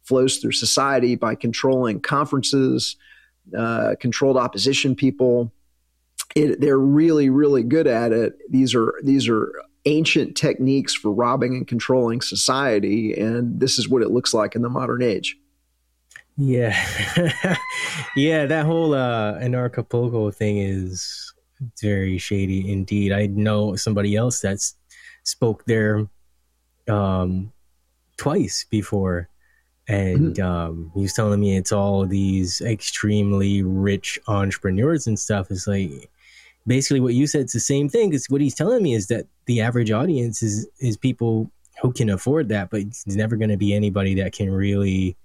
[0.09, 2.95] flows through society by controlling conferences,
[3.55, 5.53] uh, controlled opposition people.
[6.35, 8.33] It, they're really really good at it.
[8.49, 9.53] These are these are
[9.85, 14.63] ancient techniques for robbing and controlling society, and this is what it looks like in
[14.63, 15.37] the modern age.
[16.35, 16.75] Yeah,
[18.15, 21.33] yeah, that whole uh, Anarchapulco thing is
[21.81, 23.11] very shady indeed.
[23.11, 24.75] I know somebody else that's
[25.23, 26.07] spoke there
[26.87, 27.51] um,
[28.17, 29.28] twice before,
[29.89, 30.43] and mm-hmm.
[30.43, 35.49] um, he was telling me it's all these extremely rich entrepreneurs and stuff.
[35.49, 36.09] It's like
[36.67, 37.41] basically what you said.
[37.41, 38.11] It's the same thing.
[38.11, 42.09] Because what he's telling me is that the average audience is is people who can
[42.09, 45.17] afford that, but it's never going to be anybody that can really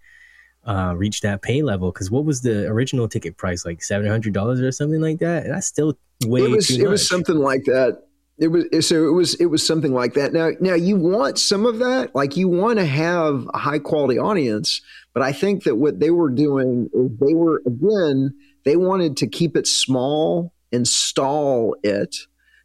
[0.65, 1.93] uh, reach that pay level.
[1.93, 3.67] Because what was the original ticket price?
[3.67, 5.45] Like seven hundred dollars or something like that.
[5.45, 8.04] And that's still way it was, too It was something like that.
[8.37, 10.33] It was so it was it was something like that.
[10.33, 14.19] Now now you want some of that, like you want to have a high quality
[14.19, 14.81] audience,
[15.13, 19.29] but I think that what they were doing is they were again they wanted to
[19.29, 22.17] keep it small and stall it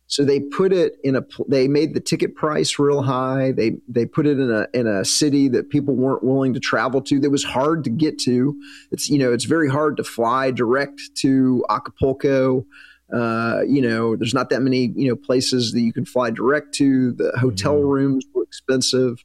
[0.09, 3.51] so they put it in a they made the ticket price real high.
[3.51, 6.99] They they put it in a in a city that people weren't willing to travel
[7.03, 7.19] to.
[7.19, 8.59] That was hard to get to.
[8.91, 12.65] It's you know it's very hard to fly direct to Acapulco.
[13.13, 16.73] Uh, you know, there's not that many you know places that you can fly direct
[16.75, 17.11] to.
[17.13, 17.89] The hotel mm-hmm.
[17.89, 19.23] rooms were expensive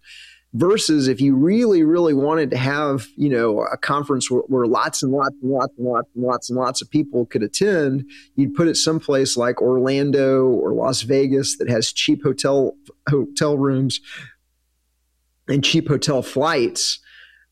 [0.54, 5.02] versus if you really really wanted to have you know a conference where, where, lots
[5.02, 8.54] and lots and lots and lots and lots and lots of people could attend you'd
[8.54, 12.76] put it someplace like orlando or las vegas that has cheap hotel
[13.08, 14.00] hotel rooms
[15.48, 17.00] and cheap hotel flights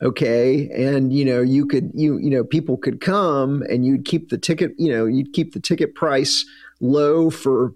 [0.03, 4.29] okay and you know you could you you know people could come and you'd keep
[4.29, 6.45] the ticket you know you'd keep the ticket price
[6.81, 7.73] low for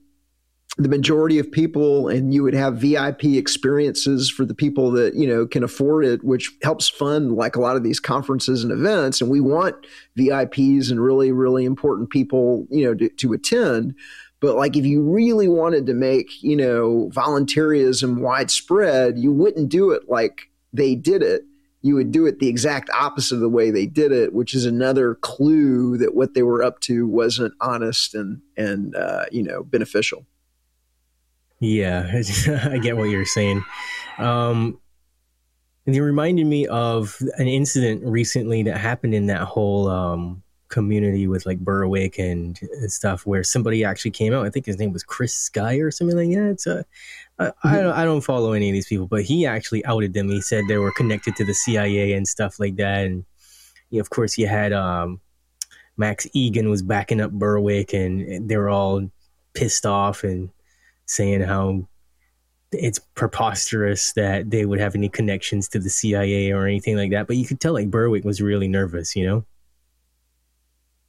[0.78, 5.28] the majority of people and you would have VIP experiences for the people that, you
[5.28, 9.19] know, can afford it, which helps fund like a lot of these conferences and events.
[9.19, 9.75] And we want
[10.17, 13.95] VIPs and really, really important people, you know, to, to attend.
[14.39, 19.89] But like if you really wanted to make, you know, voluntaryism widespread, you wouldn't do
[19.89, 21.43] it like they did it.
[21.82, 24.65] You would do it the exact opposite of the way they did it, which is
[24.65, 29.63] another clue that what they were up to wasn't honest and and uh, you know
[29.63, 30.25] beneficial.
[31.59, 32.09] Yeah,
[32.63, 33.63] I get what you're saying.
[34.17, 34.80] Um,
[35.86, 41.45] you reminded me of an incident recently that happened in that whole um, community with
[41.45, 44.45] like Berwick and, and, stuff, where somebody actually came out.
[44.45, 46.49] I think his name was Chris Sky or something like that.
[46.51, 46.86] It's a,
[47.39, 50.30] I, I, don't, I don't follow any of these people, but he actually outed them.
[50.30, 53.05] He said they were connected to the CIA and stuff like that.
[53.05, 53.26] And
[53.89, 55.22] you know, of course, you had um,
[55.97, 59.09] Max Igan was backing up Berwick, and they were all
[59.53, 60.49] pissed off and
[61.05, 61.88] saying how
[62.72, 67.28] it's preposterous that they would have any connections to the CIA or anything like that.
[67.28, 69.45] But you could tell like Berwick was really nervous, you know?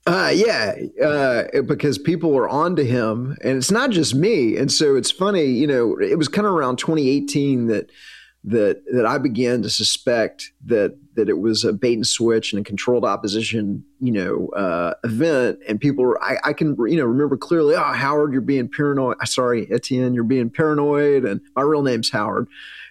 [0.09, 4.57] Uh, yeah, uh, because people were on to him, and it's not just me.
[4.57, 7.91] And so it's funny, you know, it was kind of around 2018 that
[8.45, 12.61] that that I began to suspect that that it was a bait and switch and
[12.61, 15.59] a controlled opposition, you know, uh, event.
[15.69, 19.17] And people were, I, I, can, you know, remember clearly, oh, Howard, you're being paranoid.
[19.27, 21.25] Sorry, Etienne, you're being paranoid.
[21.25, 22.47] And my real name's Howard.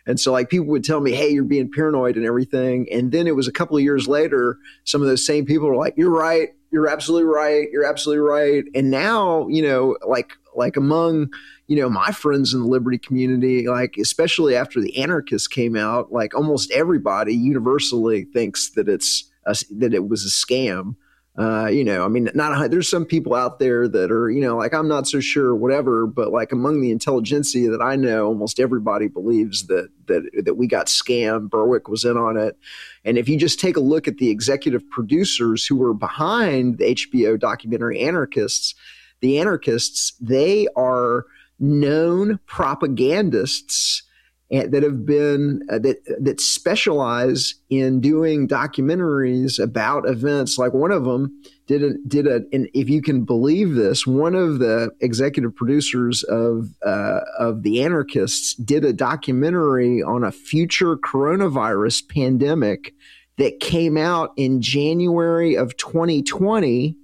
[0.07, 3.27] And so like people would tell me, "Hey, you're being paranoid and everything." And then
[3.27, 6.09] it was a couple of years later, some of those same people were like, "You're
[6.09, 6.49] right.
[6.71, 7.67] You're absolutely right.
[7.71, 11.29] You're absolutely right." And now, you know, like like among
[11.67, 16.11] you know my friends in the liberty community like especially after the anarchists came out
[16.11, 20.95] like almost everybody universally thinks that it's a, that it was a scam
[21.37, 24.57] uh, you know, I mean, not there's some people out there that are, you know,
[24.57, 26.07] like I'm not so sure, whatever.
[26.07, 30.65] But like among the intelligentsia that I know, almost everybody believes that that that we
[30.65, 31.51] got scammed.
[31.51, 32.57] Berwick was in on it,
[33.05, 36.95] and if you just take a look at the executive producers who were behind the
[36.95, 38.73] HBO documentary Anarchists,
[39.21, 41.25] the Anarchists, they are
[41.59, 44.01] known propagandists
[44.49, 50.57] that have been uh, that that specialize in doing documentaries about events.
[50.57, 54.35] Like one of them did a did a, and if you can believe this, one
[54.35, 60.95] of the executive producers of uh, of the Anarchists did a documentary on a future
[60.95, 62.93] coronavirus pandemic
[63.37, 66.95] that came out in January of 2020,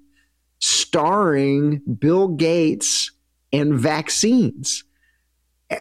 [0.59, 3.11] starring Bill Gates
[3.51, 4.85] and vaccines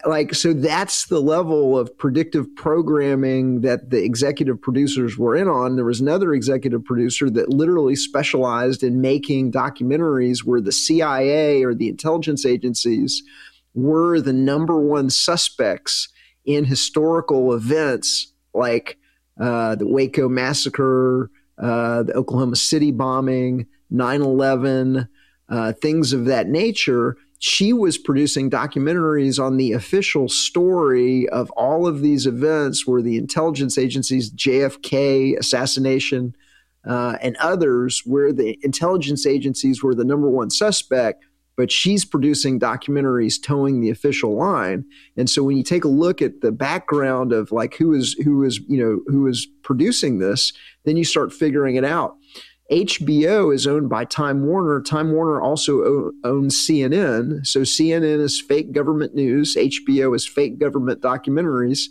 [0.07, 5.77] like so that's the level of predictive programming that the executive producers were in on.
[5.77, 11.75] There was another executive producer that literally specialized in making documentaries where the CIA or
[11.75, 13.23] the intelligence agencies
[13.75, 16.09] were the number one suspects
[16.45, 18.99] in historical events like
[19.41, 25.09] uh, the Waco massacre, uh, the Oklahoma City bombing, 9 11,
[25.49, 31.89] uh, things of that nature she was producing documentaries on the official story of all
[31.89, 36.37] of these events where the intelligence agencies, JFK assassination,
[36.87, 41.25] uh, and others, where the intelligence agencies were the number one suspect,
[41.57, 44.85] but she's producing documentaries towing the official line.
[45.17, 48.45] And so when you take a look at the background of like who is who
[48.45, 50.53] is you know who is producing this,
[50.85, 52.15] then you start figuring it out.
[52.71, 54.81] HBO is owned by Time Warner.
[54.81, 57.47] Time Warner also owns CNN.
[57.47, 59.57] So CNN is fake government news.
[59.57, 61.89] HBO is fake government documentaries,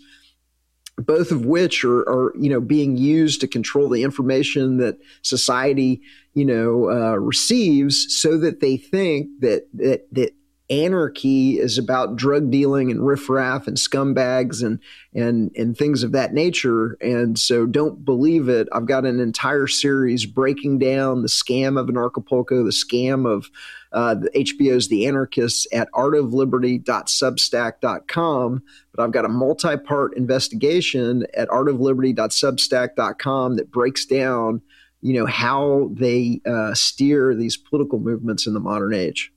[0.98, 6.02] both of which are, are you know being used to control the information that society
[6.34, 10.34] you know uh, receives, so that they think that that that
[10.72, 14.80] anarchy is about drug dealing and riffraff and scumbags and
[15.14, 16.98] and and things of that nature.
[17.02, 18.70] And so don't believe it.
[18.72, 23.50] I've got an entire series breaking down the scam of an Anarchapulco, the scam of
[23.92, 28.64] uh, the HBO's The Anarchists at artofliberty.substack.com.
[28.94, 34.62] But I've got a multi part investigation at artofliberty.substack.com that breaks down,
[35.02, 39.34] you know, how they uh, steer these political movements in the modern age.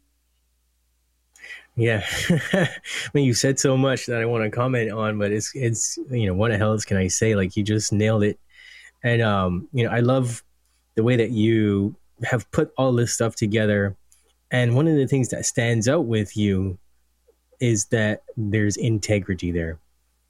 [1.76, 2.04] Yeah,
[2.52, 2.68] I
[3.14, 6.26] mean, you said so much that I want to comment on, but it's it's you
[6.26, 7.34] know what the hell else can I say?
[7.34, 8.38] Like you just nailed it,
[9.02, 10.44] and um, you know I love
[10.94, 13.96] the way that you have put all this stuff together,
[14.52, 16.78] and one of the things that stands out with you
[17.60, 19.78] is that there's integrity there.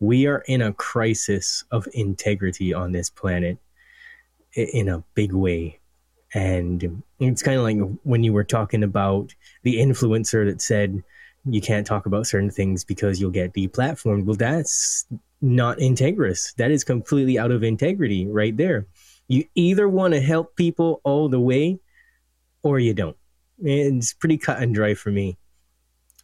[0.00, 3.58] We are in a crisis of integrity on this planet
[4.54, 5.78] in a big way.
[6.32, 11.02] And it's kind of like when you were talking about the influencer that said,
[11.44, 14.24] you can't talk about certain things because you'll get deplatformed.
[14.24, 15.06] Well, that's
[15.40, 16.54] not integrous.
[16.56, 18.86] That is completely out of integrity right there.
[19.28, 21.80] You either want to help people all the way
[22.62, 23.16] or you don't.
[23.58, 25.38] It's pretty cut and dry for me.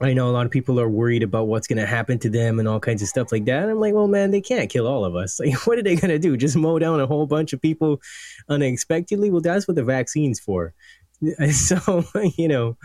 [0.02, 2.58] I know a lot of people are worried about what's going to happen to them
[2.58, 3.68] and all kinds of stuff like that.
[3.68, 5.38] I'm like, well, man, they can't kill all of us.
[5.44, 6.38] Like, what are they going to do?
[6.38, 8.00] Just mow down a whole bunch of people
[8.48, 9.30] unexpectedly?
[9.30, 10.72] Well, that's what the vaccine's for.
[11.52, 12.06] So,
[12.38, 12.78] you know,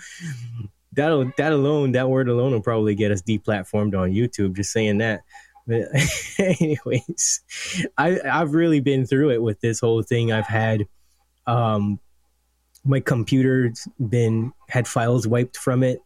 [0.96, 4.56] that'll that alone, that word alone will probably get us deplatformed on YouTube.
[4.56, 5.22] Just saying that.
[5.68, 5.88] But
[6.39, 7.41] anyways,
[7.98, 10.32] I I've really been through it with this whole thing.
[10.32, 10.88] I've had
[11.48, 12.00] um
[12.84, 16.02] my computer's been had files wiped from it.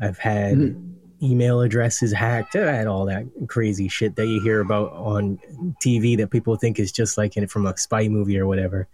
[0.00, 1.24] I've had mm-hmm.
[1.24, 2.54] email addresses hacked.
[2.54, 5.38] I had all that crazy shit that you hear about on
[5.82, 8.88] TV that people think is just like in from a spy movie or whatever.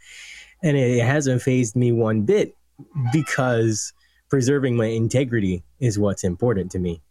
[0.63, 2.57] And it hasn't phased me one bit
[3.13, 3.93] because
[4.29, 7.03] preserving my integrity is what's important to me.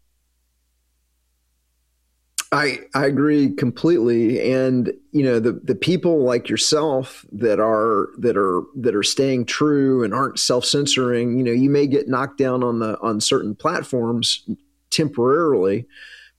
[2.52, 8.38] I I agree completely, and you know the the people like yourself that are that
[8.38, 11.38] are that are staying true and aren't self censoring.
[11.38, 14.48] You know, you may get knocked down on the on certain platforms
[14.92, 15.86] temporarily,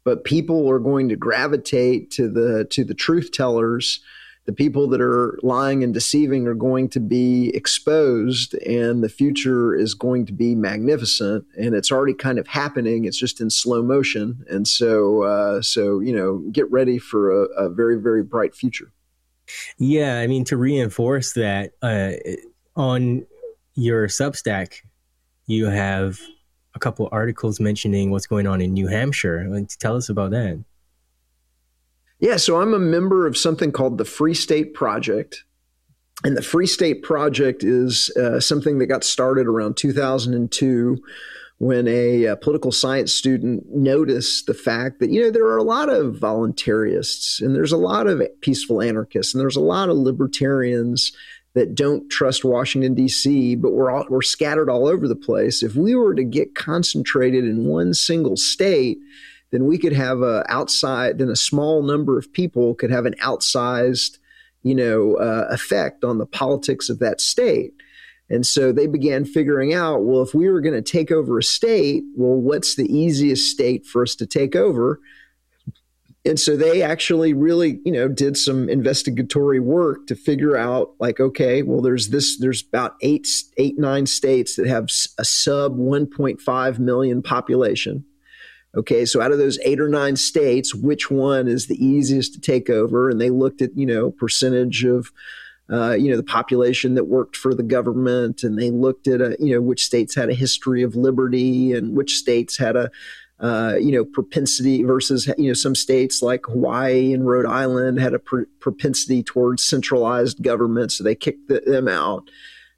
[0.02, 4.00] but people are going to gravitate to the to the truth tellers
[4.48, 9.76] the people that are lying and deceiving are going to be exposed and the future
[9.76, 13.82] is going to be magnificent and it's already kind of happening it's just in slow
[13.82, 18.54] motion and so uh, so you know get ready for a, a, very very bright
[18.54, 18.90] future.
[19.76, 22.12] Yeah i mean to reinforce that uh,
[22.74, 23.26] on
[23.74, 24.80] your substack
[25.46, 26.18] you have
[26.74, 29.46] a couple articles mentioning what's going on in new hampshire.
[29.78, 30.62] Tell us about that
[32.20, 35.44] yeah, so I'm a member of something called the Free State Project.
[36.24, 40.98] And the Free State Project is uh, something that got started around 2002
[41.58, 45.62] when a, a, political science student noticed the fact that, you know, there are a
[45.64, 49.96] lot of voluntarists and there's a lot of peaceful anarchists and there's a lot of
[49.96, 51.12] libertarians
[51.54, 55.62] that don't trust Washington, D.C., but we're, all, we're scattered all over the place.
[55.62, 58.98] If we were to get concentrated in one single state,
[59.50, 63.14] then we could have a outside, then a small number of people could have an
[63.22, 64.18] outsized,
[64.62, 67.72] you know, uh, effect on the politics of that state.
[68.30, 71.42] And so they began figuring out, well, if we were going to take over a
[71.42, 75.00] state, well, what's the easiest state for us to take over?
[76.26, 81.20] And so they actually really, you know, did some investigatory work to figure out, like,
[81.20, 83.26] okay, well, there's this, there's about eight,
[83.56, 88.04] eight, nine states that have a sub 1.5 million population.
[88.76, 92.40] Okay, so out of those eight or nine states, which one is the easiest to
[92.40, 93.08] take over?
[93.08, 95.10] And they looked at, you know, percentage of,
[95.70, 99.32] uh, you know, the population that worked for the government, and they looked at, a,
[99.32, 102.90] uh, you know, which states had a history of liberty and which states had a,
[103.40, 108.12] uh, you know, propensity versus, you know, some states like Hawaii and Rhode Island had
[108.12, 112.28] a pr- propensity towards centralized government, so they kicked the, them out.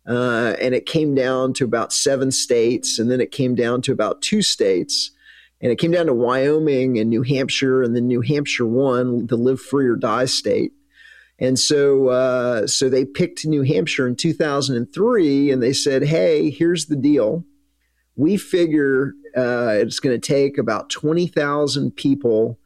[0.07, 3.93] Uh, and it came down to about seven states, and then it came down to
[3.93, 5.11] about two states
[5.61, 9.37] and it came down to Wyoming and New Hampshire, and then New Hampshire won the
[9.37, 10.73] live free or die state.
[11.39, 16.87] And so, uh, so they picked New Hampshire in 2003, and they said, "Hey, here's
[16.87, 17.45] the deal.
[18.17, 22.59] We figure uh, it's going to take about 20,000 people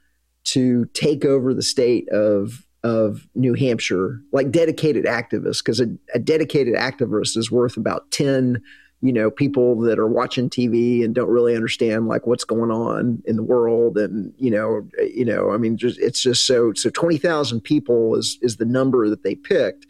[0.44, 6.18] to take over the state of of New Hampshire, like dedicated activists, because a, a
[6.18, 8.60] dedicated activist is worth about 10
[9.04, 13.22] you know people that are watching TV and don't really understand like what's going on
[13.26, 16.88] in the world and you know you know I mean just it's just so so
[16.88, 19.84] 20,000 people is is the number that they picked.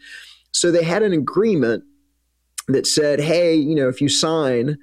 [0.51, 1.85] So they had an agreement
[2.67, 4.77] that said hey you know if you sign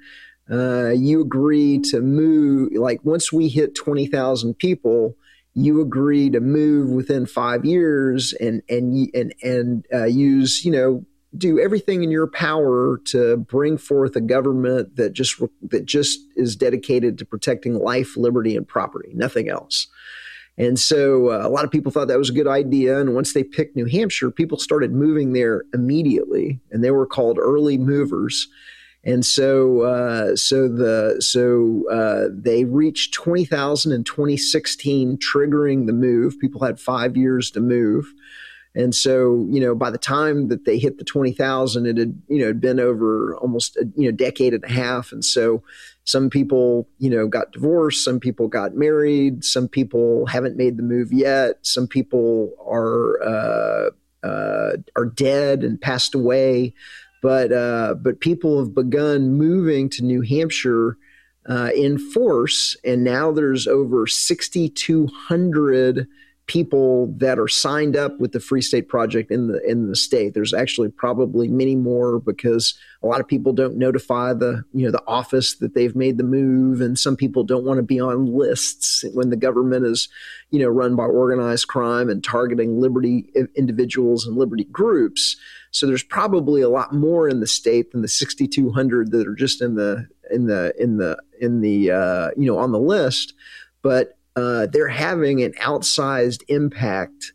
[0.51, 5.15] uh, you agree to move like once we hit 20,000 people
[5.53, 11.05] you agree to move within 5 years and and and and uh, use you know
[11.37, 16.55] do everything in your power to bring forth a government that just that just is
[16.55, 19.87] dedicated to protecting life, liberty, and property, nothing else.
[20.57, 22.99] And so uh, a lot of people thought that was a good idea.
[22.99, 27.39] And once they picked New Hampshire, people started moving there immediately, and they were called
[27.39, 28.47] early movers.
[29.03, 35.93] And so, uh, so the so uh, they reached twenty thousand in 2016, triggering the
[35.93, 36.39] move.
[36.39, 38.13] People had five years to move.
[38.75, 42.39] And so, you know, by the time that they hit the 20,000, it had, you
[42.39, 45.11] know, been over almost a you know, decade and a half.
[45.11, 45.61] And so
[46.05, 50.83] some people, you know, got divorced, some people got married, some people haven't made the
[50.83, 53.89] move yet, some people are, uh,
[54.23, 56.73] uh, are dead and passed away.
[57.21, 60.97] But, uh, but people have begun moving to New Hampshire
[61.47, 62.75] uh, in force.
[62.83, 66.07] And now there's over 6,200
[66.47, 70.33] people that are signed up with the Free State Project in the in the state.
[70.33, 74.91] There's actually probably many more because a lot of people don't notify the you know
[74.91, 78.25] the office that they've made the move, and some people don't want to be on
[78.25, 80.09] lists when the government is
[80.51, 85.37] you know run by organized crime and targeting liberty individuals and liberty groups.
[85.71, 89.61] So there's probably a lot more in the state than the 6,200 that are just
[89.61, 93.33] in the in the in the in the uh, you know on the list,
[93.81, 97.33] but uh, they're having an outsized impact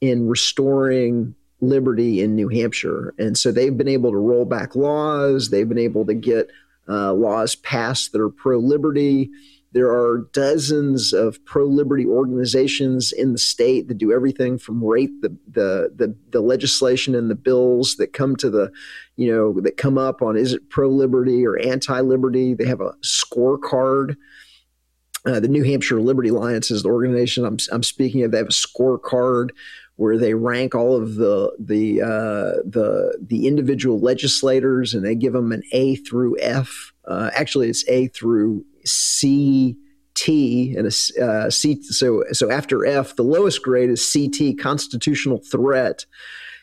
[0.00, 3.14] in restoring liberty in New Hampshire.
[3.18, 6.50] And so they've been able to roll back laws, they've been able to get
[6.88, 9.30] uh, laws passed that are pro liberty.
[9.72, 15.10] There are dozens of pro liberty organizations in the state that do everything from rate
[15.22, 18.72] the, the, the the legislation and the bills that come to the
[19.16, 22.54] you know that come up on is it pro liberty or anti liberty.
[22.54, 24.16] They have a scorecard
[25.26, 28.30] uh, the New Hampshire Liberty Alliance is the organization I'm, I'm speaking of.
[28.30, 29.50] They have a scorecard
[29.96, 35.34] where they rank all of the the uh, the the individual legislators, and they give
[35.34, 36.92] them an A through F.
[37.06, 39.76] Uh, actually, it's A through C,
[40.14, 41.82] T and a uh, C.
[41.82, 46.06] So so after F, the lowest grade is CT, constitutional threat,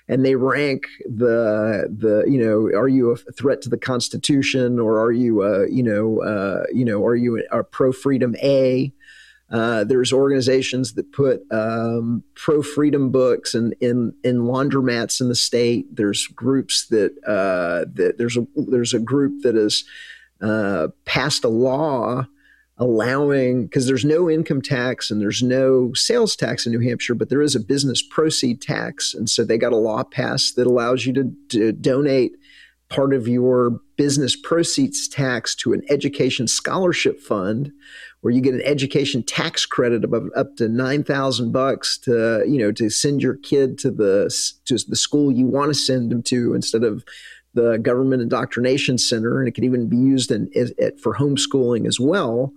[0.08, 4.99] and they rank the the you know are you a threat to the Constitution or
[4.99, 8.93] are you a, you know uh, you know are you a, a pro freedom A?
[9.49, 15.36] Uh, there's organizations that put um, pro freedom books in, in in laundromats in the
[15.36, 15.86] state.
[15.95, 19.84] There's groups that uh, that there's a there's a group that has
[20.41, 22.28] uh, passed a law
[22.78, 27.30] allowing because there's no income tax and there's no sales tax in New Hampshire, but
[27.30, 31.06] there is a business proceed tax, and so they got a law passed that allows
[31.06, 32.34] you to, to donate
[32.90, 37.72] part of your business proceeds tax to an education scholarship fund
[38.22, 42.72] where you get an education tax credit of up to 9000 bucks to you know
[42.72, 44.34] to send your kid to the
[44.66, 47.04] to the school you want to send them to instead of
[47.58, 51.99] the government indoctrination center and it can even be used in, in, for homeschooling as
[51.99, 52.53] well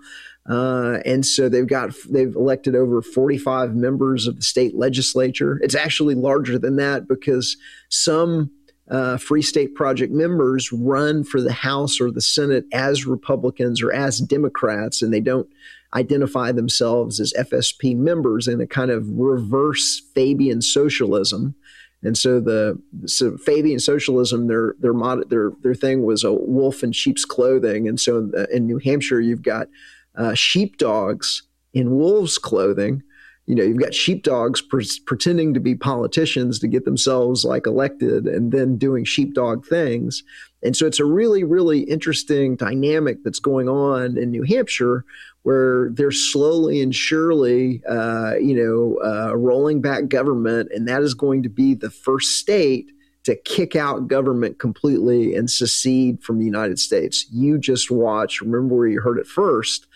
[0.48, 5.74] uh, and so they've got they've elected over 45 members of the state legislature it's
[5.74, 7.56] actually larger than that because
[7.88, 8.50] some
[8.90, 13.92] uh, Free State Project members run for the House or the Senate as Republicans or
[13.92, 15.48] as Democrats, and they don't
[15.94, 21.54] identify themselves as FSP members in a kind of reverse Fabian socialism.
[22.02, 26.82] And so the so Fabian socialism, their their mod, their their thing was a wolf
[26.82, 27.88] in sheep's clothing.
[27.88, 29.68] And so in, the, in New Hampshire, you've got
[30.16, 31.42] uh, sheepdogs
[31.72, 33.02] in wolves' clothing,
[33.50, 38.26] you know, you've got sheepdogs pre- pretending to be politicians to get themselves like elected
[38.26, 40.22] and then doing sheepdog things.
[40.62, 45.04] And so it's a really, really interesting dynamic that's going on in New Hampshire
[45.42, 50.70] where they're slowly and surely, uh, you know, uh, rolling back government.
[50.72, 52.92] And that is going to be the first state
[53.24, 57.26] to kick out government completely and secede from the United States.
[57.32, 59.88] You just watch, remember where you heard it first.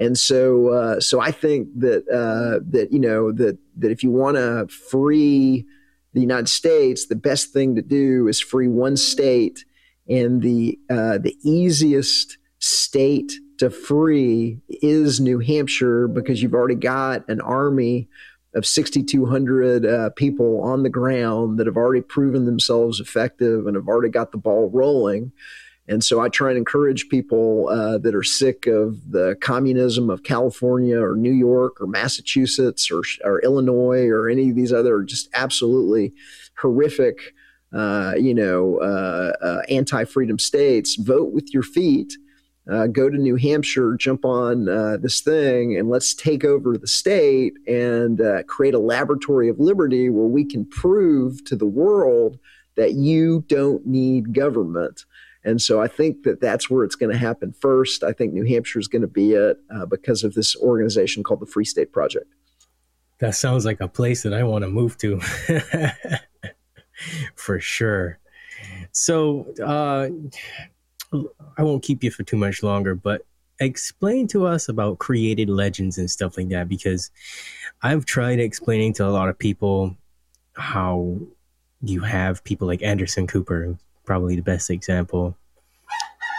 [0.00, 4.10] And so, uh, so I think that uh, that you know that that if you
[4.10, 5.66] want to free
[6.14, 9.66] the United States, the best thing to do is free one state,
[10.08, 17.28] and the uh, the easiest state to free is New Hampshire because you've already got
[17.28, 18.08] an army
[18.54, 23.86] of 6,200 uh, people on the ground that have already proven themselves effective and have
[23.86, 25.30] already got the ball rolling.
[25.90, 30.22] And so I try and encourage people uh, that are sick of the communism of
[30.22, 35.28] California or New York or Massachusetts or, or Illinois or any of these other just
[35.34, 36.12] absolutely
[36.56, 37.34] horrific,
[37.72, 40.94] uh, you know, uh, uh anti-freedom states.
[40.94, 42.12] Vote with your feet.
[42.70, 46.86] Uh, go to New Hampshire, jump on uh, this thing, and let's take over the
[46.86, 52.38] state and create a laboratory of liberty where we can prove to the world
[52.76, 55.04] that you don't need government.
[55.44, 58.04] And so I think that that's where it's going to happen first.
[58.04, 61.40] I think New Hampshire is going to be it uh, because of this organization called
[61.40, 62.26] the Free State Project.
[63.18, 65.20] That sounds like a place that I want to move to
[67.34, 68.18] for sure.
[68.92, 70.08] So uh,
[71.56, 73.22] I won't keep you for too much longer, but
[73.60, 77.10] explain to us about created legends and stuff like that because
[77.82, 79.96] I've tried explaining to a lot of people
[80.54, 81.18] how
[81.82, 85.36] you have people like Anderson Cooper, probably the best example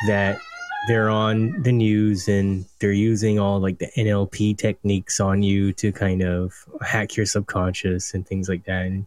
[0.07, 0.39] that
[0.87, 5.91] they're on the news and they're using all like the NLP techniques on you to
[5.91, 8.85] kind of hack your subconscious and things like that.
[8.85, 9.05] And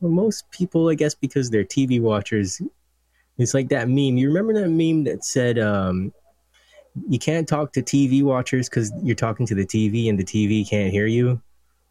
[0.00, 2.62] well, most people, I guess, because they're TV watchers,
[3.38, 4.16] it's like that meme.
[4.16, 6.12] You remember that meme that said, um,
[7.08, 10.68] you can't talk to TV watchers because you're talking to the TV and the TV
[10.68, 11.40] can't hear you.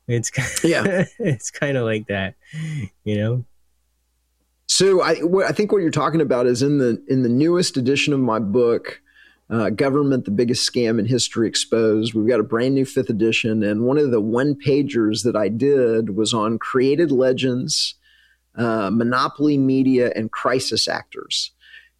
[0.08, 0.32] It's
[0.64, 2.36] yeah, it's kind of like that,
[3.04, 3.46] you know.
[4.70, 8.14] So I, I think what you're talking about is in the in the newest edition
[8.14, 9.02] of my book,
[9.50, 13.64] uh, "Government: The Biggest Scam in History Exposed." We've got a brand new fifth edition,
[13.64, 17.96] and one of the one pagers that I did was on created legends,
[18.56, 21.52] uh, monopoly media, and crisis actors.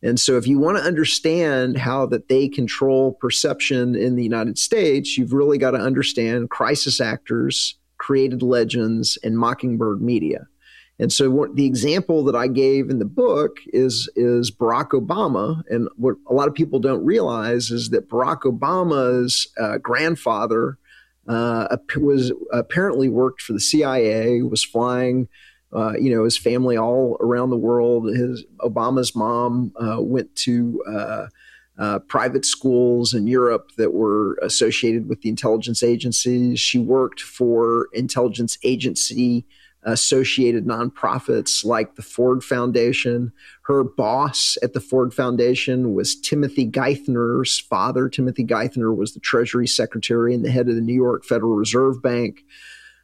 [0.04, 4.60] And so, if you want to understand how that they control perception in the United
[4.60, 10.48] States, you've really got to understand crisis actors, created legends, and mockingbird media.
[11.00, 15.64] And so, what, the example that I gave in the book is is Barack Obama.
[15.70, 20.78] And what a lot of people don't realize is that Barack Obama's uh, grandfather
[21.28, 25.28] uh, was apparently worked for the CIA, was flying.
[25.72, 28.08] Uh, you know, his family all around the world.
[28.08, 31.28] His Obama's mom uh, went to uh,
[31.78, 36.60] uh, private schools in Europe that were associated with the intelligence agencies.
[36.60, 39.46] She worked for intelligence agency
[39.84, 43.32] associated nonprofits like the Ford Foundation.
[43.64, 48.10] Her boss at the Ford Foundation was Timothy Geithner's father.
[48.10, 52.02] Timothy Geithner was the Treasury Secretary and the head of the New York Federal Reserve
[52.02, 52.44] Bank.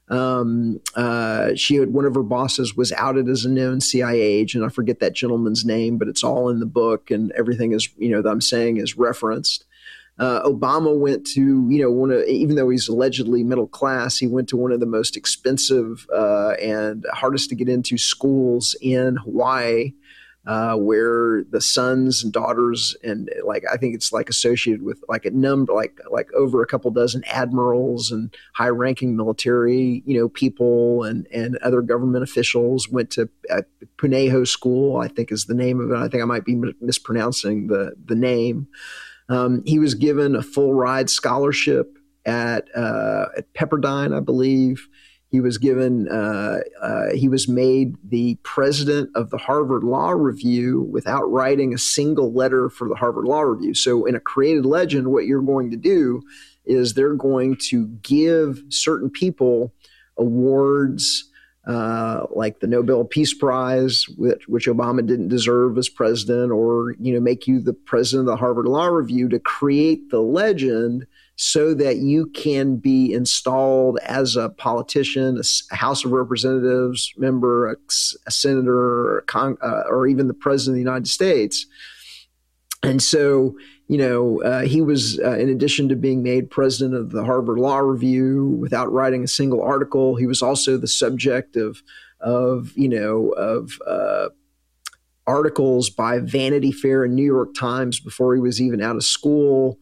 [0.07, 4.63] Um, uh, she had one of her bosses was outed as a known CIA agent.
[4.63, 8.09] I forget that gentleman's name, but it's all in the book, and everything is you
[8.09, 9.64] know that I'm saying is referenced.
[10.17, 14.27] Uh, Obama went to, you know, one of, even though he's allegedly middle class, he
[14.27, 19.17] went to one of the most expensive uh, and hardest to get into schools in
[19.17, 19.91] Hawaii,
[20.47, 25.25] uh, where the sons and daughters and like I think it's like associated with like
[25.25, 31.03] a number, like like over a couple dozen admirals and high-ranking military, you know, people
[31.03, 33.63] and and other government officials went to uh,
[33.97, 34.97] Punahou School.
[34.97, 35.97] I think is the name of it.
[35.97, 38.67] I think I might be mispronouncing the the name.
[39.29, 44.87] Um, he was given a full ride scholarship at, uh, at Pepperdine, I believe.
[45.29, 50.87] He was given, uh, uh, he was made the president of the Harvard Law Review
[50.91, 53.73] without writing a single letter for the Harvard Law Review.
[53.73, 56.21] So, in a created legend, what you're going to do
[56.63, 59.73] is they're going to give certain people
[60.17, 61.29] awards
[61.67, 67.13] uh, like the Nobel Peace Prize, which, which, Obama didn't deserve as president, or you
[67.13, 71.07] know, make you the president of the Harvard Law Review to create the legend
[71.37, 75.41] so that you can be installed as a politician,
[75.71, 77.75] a House of Representatives member, a,
[78.27, 81.65] a senator, or, a con, uh, or even the president of the United States.
[82.83, 83.57] And so
[83.87, 87.59] you know, uh, he was, uh, in addition to being made president of the Harvard
[87.59, 91.83] Law Review without writing a single article, he was also the subject of,
[92.19, 94.29] of you know, of uh,
[95.27, 99.77] articles by Vanity Fair and New York Times before he was even out of school.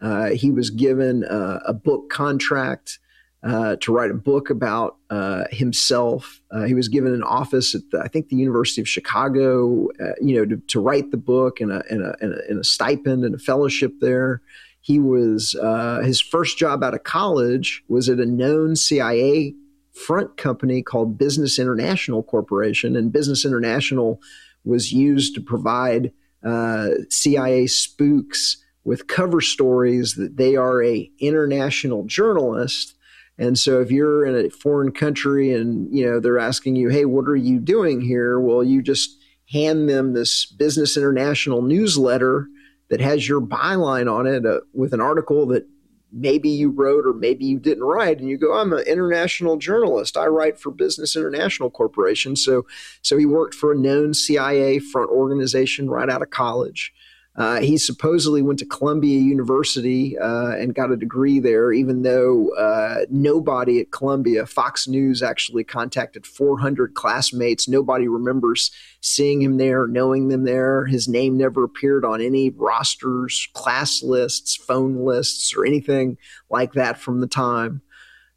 [0.00, 3.00] Uh, he was given uh, a book contract
[3.42, 6.42] uh, to write a book about uh, himself.
[6.50, 10.12] Uh, he was given an office at, the, I think, the University of Chicago, uh,
[10.20, 12.64] you know, to, to, write the book and a, and, a, and, a, and a,
[12.64, 14.42] stipend and a fellowship there.
[14.80, 19.54] He was, uh, his first job out of college was at a known CIA
[19.92, 22.96] front company called Business International Corporation.
[22.96, 24.20] And Business International
[24.64, 26.12] was used to provide
[26.44, 32.94] uh, CIA spooks with cover stories that they are a international journalist
[33.38, 37.04] and so if you're in a foreign country and you know they're asking you, "Hey,
[37.04, 39.18] what are you doing here?" Well, you just
[39.50, 42.48] hand them this Business International newsletter
[42.90, 45.66] that has your byline on it uh, with an article that
[46.12, 50.16] maybe you wrote or maybe you didn't write and you go i'm an international journalist.
[50.16, 52.34] I write for business international corporation.
[52.34, 52.66] So
[53.02, 56.92] so he worked for a known cia front organization right out of college
[57.38, 62.48] uh, he supposedly went to Columbia University uh, and got a degree there, even though
[62.56, 67.68] uh, nobody at Columbia, Fox News actually contacted 400 classmates.
[67.68, 70.86] Nobody remembers seeing him there, knowing them there.
[70.86, 76.18] His name never appeared on any rosters, class lists, phone lists, or anything
[76.50, 77.82] like that from the time.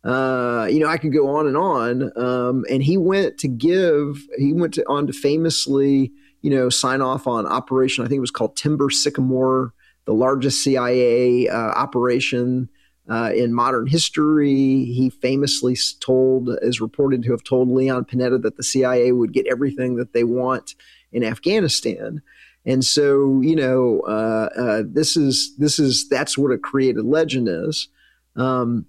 [0.03, 2.11] Uh, you know, I could go on and on.
[2.15, 7.01] Um, and he went to give, he went to, on to famously you know, sign
[7.01, 8.03] off on operation.
[8.03, 9.73] I think it was called Timber Sycamore,
[10.05, 12.69] the largest CIA uh, operation
[13.09, 14.85] uh, in modern history.
[14.85, 19.47] He famously told, is reported to have told Leon Panetta that the CIA would get
[19.47, 20.75] everything that they want
[21.11, 22.21] in Afghanistan.
[22.65, 27.47] And so, you know, uh, uh this is this is that's what a created legend
[27.49, 27.87] is.
[28.35, 28.85] Um,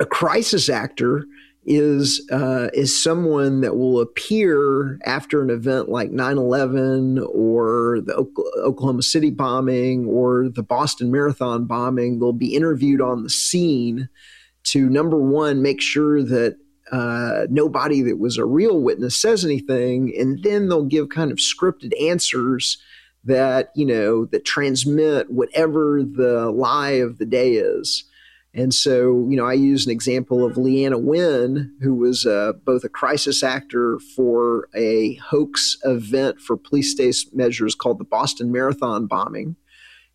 [0.00, 1.26] a crisis actor
[1.66, 8.14] is uh, is someone that will appear after an event like 9/11 or the
[8.62, 12.18] Oklahoma City bombing or the Boston Marathon bombing.
[12.18, 14.08] They'll be interviewed on the scene
[14.64, 16.56] to number one make sure that
[16.92, 21.38] uh, nobody that was a real witness says anything, and then they'll give kind of
[21.38, 22.78] scripted answers
[23.24, 28.04] that you know that transmit whatever the lie of the day is.
[28.56, 32.84] And so, you know, I use an example of Leana Wen, who was uh, both
[32.84, 39.06] a crisis actor for a hoax event for police state measures called the Boston Marathon
[39.06, 39.56] bombing.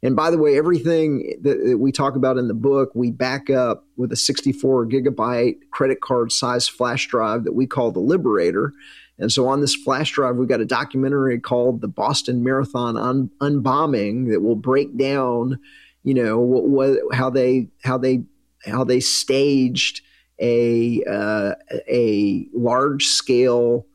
[0.02, 3.50] And by the way, everything that, that we talk about in the book, we back
[3.50, 8.72] up with a 64 gigabyte credit card size flash drive that we call the Liberator.
[9.18, 13.30] And so on this flash drive, we've got a documentary called The Boston Marathon Un-
[13.42, 15.60] Unbombing that will break down
[16.04, 18.24] you know what, what how they how they
[18.66, 20.02] how they staged
[20.40, 21.54] a uh,
[21.90, 23.86] a large scale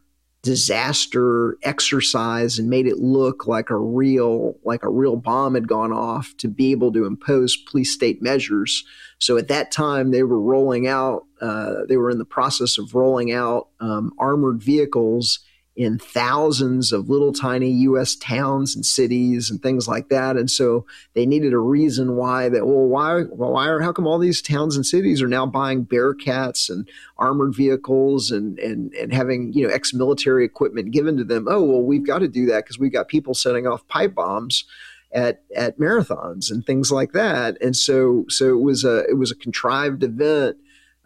[0.42, 5.92] disaster exercise and made it look like a real like a real bomb had gone
[5.92, 8.84] off to be able to impose police state measures.
[9.18, 12.94] So at that time they were rolling out uh, they were in the process of
[12.94, 15.40] rolling out um, armored vehicles
[15.76, 18.14] in thousands of little tiny U.S.
[18.14, 20.36] towns and cities and things like that.
[20.36, 22.64] And so they needed a reason why that.
[22.64, 23.22] Well, why?
[23.22, 23.68] Why?
[23.68, 28.30] Are, how come all these towns and cities are now buying Bearcats and armored vehicles
[28.30, 31.46] and and and having you know ex-military equipment given to them?
[31.48, 34.64] Oh, well, we've got to do that because we've got people setting off pipe bombs
[35.12, 37.60] at at marathons and things like that.
[37.60, 40.56] And so so it was a it was a contrived event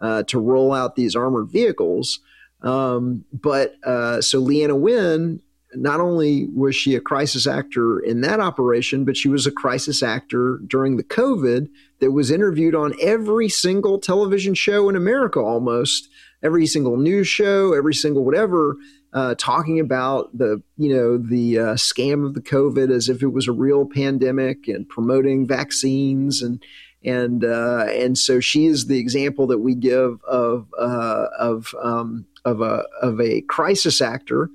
[0.01, 2.19] uh, to roll out these armored vehicles.
[2.61, 5.41] Um, but uh, so Leana Wen,
[5.75, 10.01] not only was she a crisis actor in that operation, but she was a crisis
[10.01, 16.09] actor during the COVID that was interviewed on every single television show in America almost,
[16.41, 18.75] every single news show, every single whatever.
[19.11, 23.33] Uh, talking about the you know the uh, scam of the COVID as if it
[23.33, 26.63] was a real pandemic and promoting vaccines and
[27.03, 32.25] and uh, and so she is the example that we give of uh, of um,
[32.45, 34.49] of a of a crisis actor.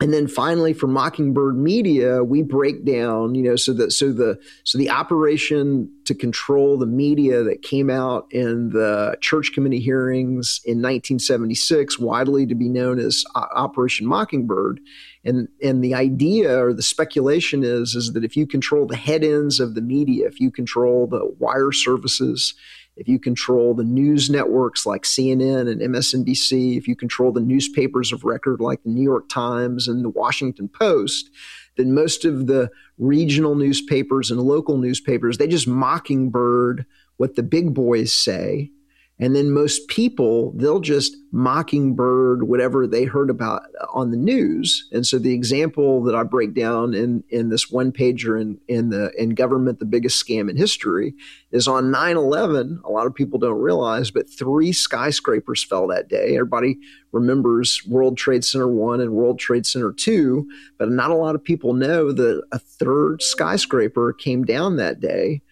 [0.00, 4.36] And then finally for mockingbird media we break down you know so that so the
[4.64, 10.60] so the operation to control the media that came out in the church committee hearings
[10.64, 14.80] in 1976 widely to be known as operation mockingbird.
[15.24, 19.22] And and the idea or the speculation is is that if you control the head
[19.22, 22.54] ends of the media if you control the wire services
[22.96, 28.12] if you control the news networks like CNN and MSNBC, if you control the newspapers
[28.12, 31.30] of record like the New York Times and the Washington Post,
[31.76, 36.84] then most of the regional newspapers and local newspapers, they just mockingbird
[37.16, 38.70] what the big boys say
[39.18, 44.88] and then most people, they'll just mockingbird whatever they heard about on the news.
[44.90, 48.90] And so the example that I break down in, in this one pager in, in
[48.90, 51.14] the in government, the biggest scam in history,
[51.52, 52.82] is on 9-11.
[52.84, 56.34] A lot of people don't realize, but three skyscrapers fell that day.
[56.34, 56.78] Everybody
[57.12, 60.48] remembers World Trade Center 1 and World Trade Center 2,
[60.78, 65.42] but not a lot of people know that a third skyscraper came down that day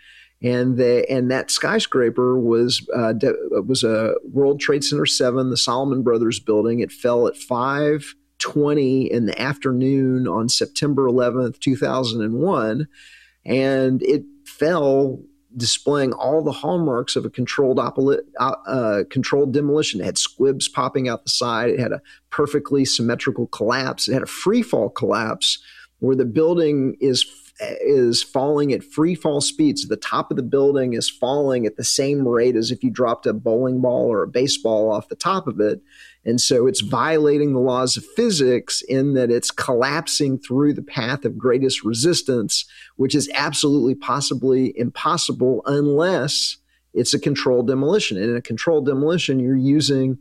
[0.43, 3.35] and the and that skyscraper was uh, de-
[3.67, 6.81] was a World Trade Center seven, the Salomon Brothers building.
[6.81, 12.89] It fell at five twenty in the afternoon on September eleventh, two thousand and one,
[13.45, 15.21] and it fell
[15.57, 20.01] displaying all the hallmarks of a controlled opoli- uh, uh, controlled demolition.
[20.01, 21.71] It had squibs popping out the side.
[21.71, 24.09] It had a perfectly symmetrical collapse.
[24.09, 25.59] It had a free fall collapse
[25.99, 27.25] where the building is
[27.61, 29.87] is falling at free fall speeds.
[29.87, 33.27] The top of the building is falling at the same rate as if you dropped
[33.27, 35.81] a bowling ball or a baseball off the top of it.
[36.25, 41.25] And so it's violating the laws of physics in that it's collapsing through the path
[41.25, 42.65] of greatest resistance,
[42.97, 46.59] which is absolutely possibly impossible unless
[46.93, 48.17] it's a controlled demolition.
[48.17, 50.19] And in a controlled demolition, you're using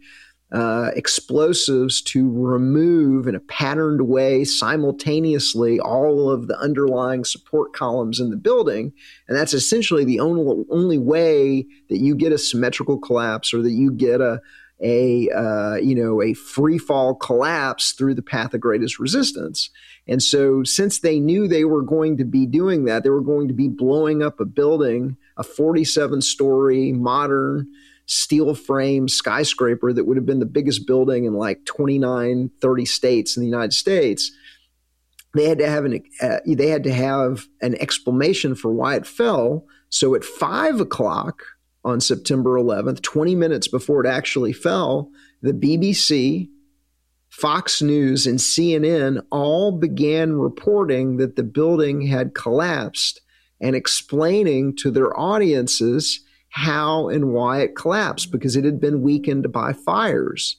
[0.52, 8.20] uh, explosives to remove in a patterned way simultaneously all of the underlying support columns
[8.20, 8.92] in the building.
[9.28, 13.72] And that's essentially the only, only way that you get a symmetrical collapse or that
[13.72, 14.42] you get a,
[14.82, 19.70] a uh, you know a free fall collapse through the path of greatest resistance.
[20.08, 23.48] And so, since they knew they were going to be doing that, they were going
[23.50, 27.68] to be blowing up a building, a 47 story modern
[28.10, 33.38] steel frame skyscraper that would have been the biggest building in like 29, 30 states
[33.38, 34.32] in the United States.
[35.36, 39.06] They had to have an uh, they had to have an explanation for why it
[39.06, 39.68] fell.
[39.90, 41.44] So at five o'clock
[41.86, 45.12] on September 11th, 20 minutes before it actually fell,
[45.44, 46.50] the BBC,
[47.30, 53.22] Fox News, and CNN all began reporting that the building had collapsed
[53.62, 59.52] and explaining to their audiences how and why it collapsed because it had been weakened
[59.52, 60.58] by fires.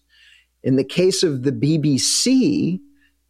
[0.63, 2.81] In the case of the BBC,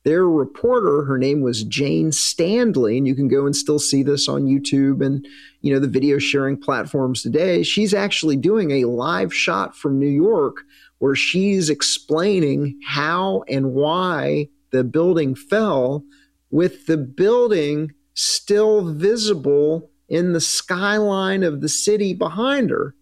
[0.05, 4.29] their reporter, her name was Jane Standley, and you can go and still see this
[4.29, 5.27] on YouTube and
[5.61, 7.63] you know the video sharing platforms today.
[7.63, 10.63] She's actually doing a live shot from New York
[10.99, 16.05] where she's explaining how and why the building fell
[16.51, 22.95] with the building still visible in the skyline of the city behind her.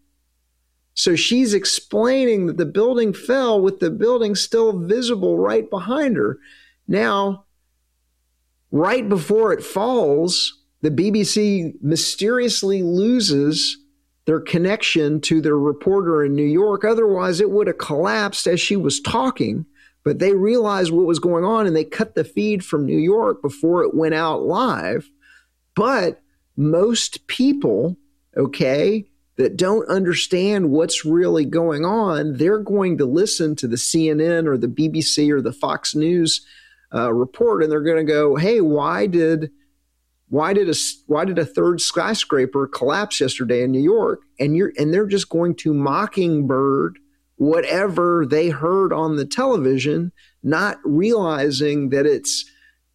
[0.95, 6.39] So she's explaining that the building fell with the building still visible right behind her.
[6.87, 7.47] Now,
[8.71, 13.79] right before it falls, the BBC mysteriously loses
[14.27, 16.85] their connection to their reporter in New York.
[16.85, 19.65] Otherwise, it would have collapsed as she was talking.
[20.05, 23.43] but they realized what was going on and they cut the feed from New York
[23.43, 25.11] before it went out live.
[25.75, 26.23] But
[26.59, 27.97] most people,
[28.37, 29.07] okay,
[29.37, 34.59] that don't understand what's really going on, they're going to listen to the CNN or
[34.59, 36.45] the BBC or the Fox News
[36.93, 39.51] uh, report, and they're going to go, "Hey, why did
[40.31, 40.75] why did a
[41.07, 45.29] why did a third skyscraper collapse yesterday in New York?" And you're and they're just
[45.29, 46.99] going to mockingbird
[47.37, 50.11] whatever they heard on the television,
[50.43, 52.51] not realizing that it's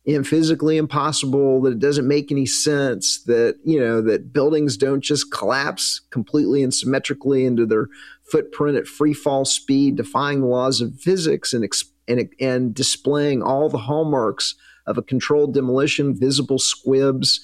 [0.05, 5.01] and physically impossible that it doesn't make any sense that you know that buildings don't
[5.01, 7.87] just collapse completely and symmetrically into their
[8.29, 11.67] footprint at free fall speed defying the laws of physics and
[12.07, 17.39] and, and displaying all the hallmarks of a controlled demolition visible squibs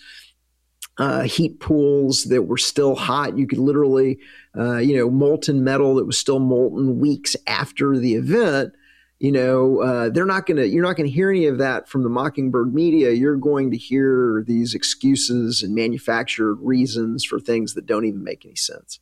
[0.98, 3.38] uh, heat pools that were still hot.
[3.38, 4.20] You could literally
[4.58, 8.74] uh, you know molten metal that was still molten weeks after the event
[9.20, 11.88] you know uh, they're not going to you're not going to hear any of that
[11.90, 13.12] from the mockingbird media.
[13.12, 18.46] You're going to hear these excuses and manufactured reasons for things that don't even make
[18.46, 19.00] any sense.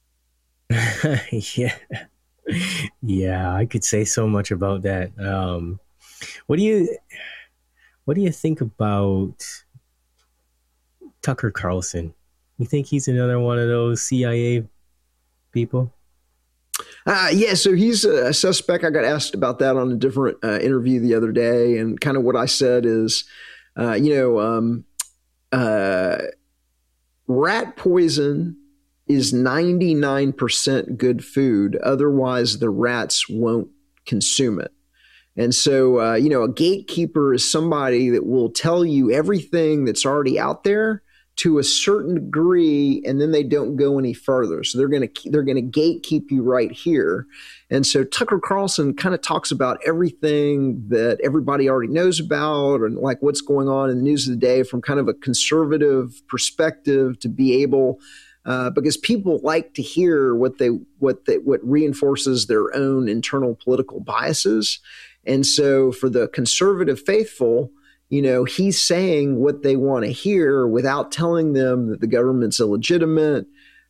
[1.56, 1.76] Yeah.
[3.02, 5.12] Yeah i could say so much about that.
[5.20, 5.80] Um,
[6.48, 6.98] what do you
[8.06, 9.46] what do you think about
[11.22, 12.14] tucker carlson?
[12.58, 14.66] You think he's another one of those cia
[15.52, 15.94] people
[17.06, 18.84] uh, yeah, so he's a suspect.
[18.84, 22.18] I got asked about that on a different uh, interview the other day, and kind
[22.18, 23.26] of what I said is,
[23.78, 24.86] uh, you know, um,
[25.52, 26.18] uh,
[27.28, 28.58] rat poison
[29.08, 31.78] is ninety nine percent good food.
[31.78, 33.70] Otherwise, the rats won't
[34.06, 34.72] consume it.
[35.38, 40.06] And so, uh, you know, a gatekeeper is somebody that will tell you everything that's
[40.06, 41.04] already out there
[41.38, 44.64] to a certain degree and then they don't go any further.
[44.64, 47.28] So they're going to they're going to gatekeep you right here.
[47.70, 52.98] And so tucker carlson kind of talks about everything that everybody already knows about and
[52.98, 56.22] like what's going on in the news of the day from kind of a conservative
[56.28, 58.00] perspective to be able
[58.46, 63.54] uh, because people like to hear what they what they what reinforces their own internal
[63.56, 64.80] political biases.
[65.26, 67.72] And so for the conservative faithful
[68.10, 72.60] you know, he's saying what they want to hear without telling them that the government's
[72.60, 73.46] illegitimate,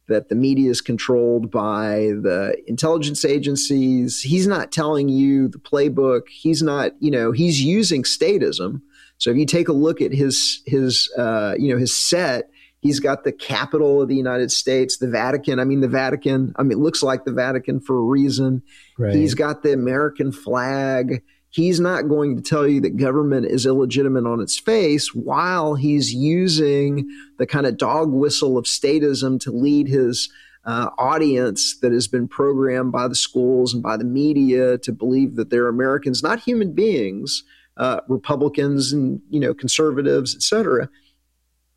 [0.07, 4.21] that the media is controlled by the intelligence agencies.
[4.21, 6.29] He's not telling you the playbook.
[6.29, 8.81] He's not, you know, he's using statism.
[9.19, 12.49] So if you take a look at his his uh, you know his set,
[12.81, 15.59] he's got the capital of the United States, the Vatican.
[15.59, 16.53] I mean, the Vatican.
[16.55, 18.61] I mean, it looks like the Vatican for a reason.
[18.97, 19.15] Right.
[19.15, 24.25] He's got the American flag he's not going to tell you that government is illegitimate
[24.25, 29.87] on its face while he's using the kind of dog whistle of statism to lead
[29.87, 30.29] his
[30.65, 35.35] uh, audience that has been programmed by the schools and by the media to believe
[35.35, 37.43] that they're Americans, not human beings,
[37.77, 40.89] uh, Republicans and you know conservatives, etc.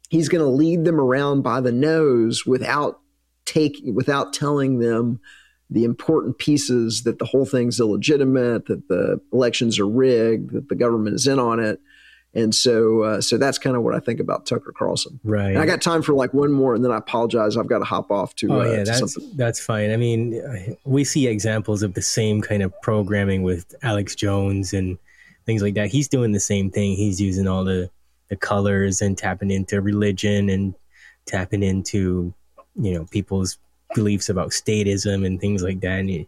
[0.08, 3.00] He's going to lead them around by the nose without
[3.44, 5.20] taking, without telling them
[5.70, 10.74] the important pieces that the whole thing's illegitimate, that the elections are rigged, that the
[10.74, 11.80] government is in on it.
[12.32, 15.18] And so, uh, so that's kind of what I think about Tucker Carlson.
[15.24, 15.50] Right.
[15.50, 17.56] And I got time for like one more, and then I apologize.
[17.56, 18.52] I've got to hop off to.
[18.52, 19.32] Oh uh, yeah, to that's something.
[19.36, 19.90] that's fine.
[19.90, 24.96] I mean, we see examples of the same kind of programming with Alex Jones and
[25.44, 25.88] things like that.
[25.88, 26.94] He's doing the same thing.
[26.94, 27.90] He's using all the
[28.28, 30.74] the colors and tapping into religion and
[31.26, 32.32] tapping into
[32.76, 33.58] you know people's
[33.94, 36.00] beliefs about statism and things like that.
[36.00, 36.26] And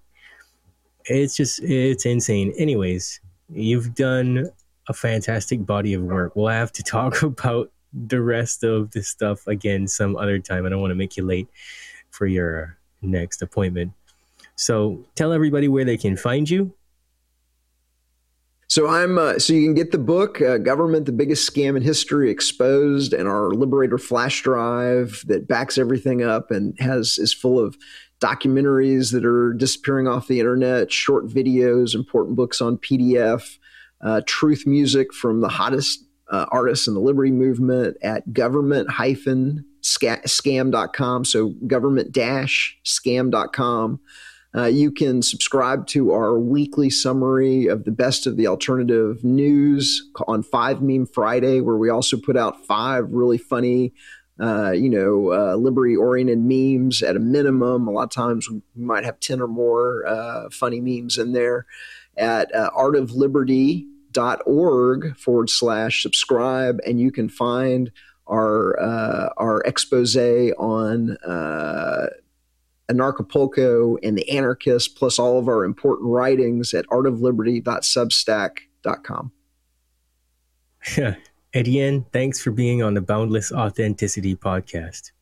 [1.05, 2.53] it's just it's insane.
[2.59, 4.49] Anyways, you've done
[4.89, 6.35] a fantastic body of work.
[6.37, 10.67] We'll have to talk about the rest of this stuff again some other time.
[10.67, 11.49] I don't want to make you late
[12.11, 13.93] for your next appointment.
[14.57, 16.73] So tell everybody where they can find you
[18.73, 21.83] so I'm uh, so you can get the book uh, "Government: The Biggest Scam in
[21.83, 27.59] History Exposed" and our Liberator flash drive that backs everything up and has is full
[27.59, 27.77] of
[28.19, 33.59] documentaries that are disappearing off the internet, short videos, important books on PDF,
[34.01, 39.67] uh, truth music from the hottest uh, artists in the liberty movement at government hyphen
[39.83, 41.27] scam.com.
[41.27, 44.01] So government-scam.com.
[44.55, 50.11] Uh, you can subscribe to our weekly summary of the best of the alternative news
[50.29, 53.95] on Five Meme Friday, where we also put out five really funny,
[54.39, 57.89] uh, you know, uh, liberty oriented memes at a minimum.
[57.89, 61.65] A lot of times we might have 10 or more uh, funny memes in there
[62.19, 66.79] at uh, artofliberty.org forward slash subscribe.
[66.87, 67.91] And you can find
[68.27, 71.17] our, uh, our expose on
[72.91, 79.33] Anarchapulco and the Anarchist, plus all of our important writings at artofliberty.substack.com.
[81.55, 85.13] Etienne, thanks for being on the Boundless Authenticity podcast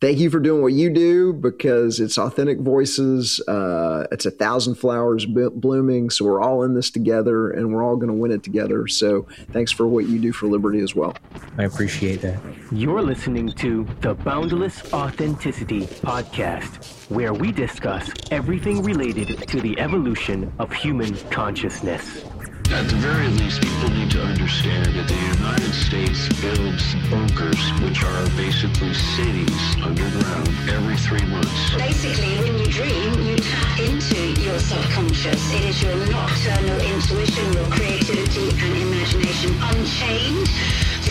[0.00, 3.40] thank you for doing what you do because it's authentic voices.
[3.48, 6.10] Uh, it's a thousand flowers blooming.
[6.10, 8.86] So we're all in this together and we're all going to win it together.
[8.88, 11.16] So thanks for what you do for liberty as well.
[11.58, 12.38] I appreciate that.
[12.72, 20.52] You're listening to the Boundless Authenticity Podcast, where we discuss everything related to the evolution
[20.58, 22.24] of human consciousness.
[22.72, 28.02] At the very least, people need to understand that the United States builds bunkers, which
[28.02, 31.74] are basically cities underground, every three months.
[31.76, 35.52] Basically, when you dream, you tap into your subconscious.
[35.52, 40.48] It is your nocturnal intuition, your creativity and imagination unchained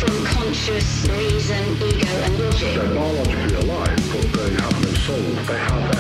[0.02, 2.76] from conscious reason, ego, and logic.
[2.76, 5.22] They're biologically alive, but they have no soul.
[5.48, 5.93] They have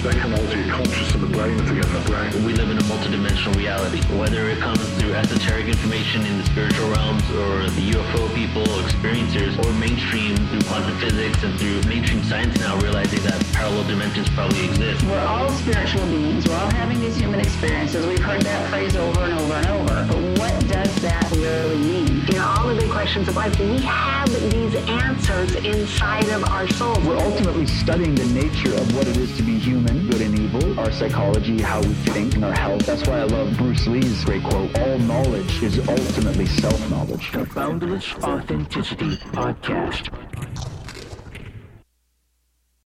[0.00, 2.44] AI can alter your conscious of the brain if they get in the brain.
[2.46, 6.88] We live in a multidimensional reality, whether it comes through esoteric information in the spiritual
[6.88, 12.58] realms or the UFO people, experiencers, or mainstream through quantum physics and through mainstream science
[12.60, 15.04] now realizing that parallel dimensions probably exist.
[15.04, 16.48] We're all spiritual beings.
[16.48, 18.06] We're all having these human experiences.
[18.06, 20.06] We've heard that phrase over and over and over.
[20.08, 22.24] But what does that really mean?
[22.26, 26.66] You know, all the big questions of life, we have these answers inside of our
[26.68, 26.98] souls.
[27.00, 29.58] We're ultimately studying the nature of what it is to be
[29.90, 32.86] human, good and evil, our psychology, how we think, and our health.
[32.86, 37.32] That's why I love Bruce Lee's great quote, all knowledge is ultimately self-knowledge.
[37.32, 40.10] The Boundless Authenticity Podcast.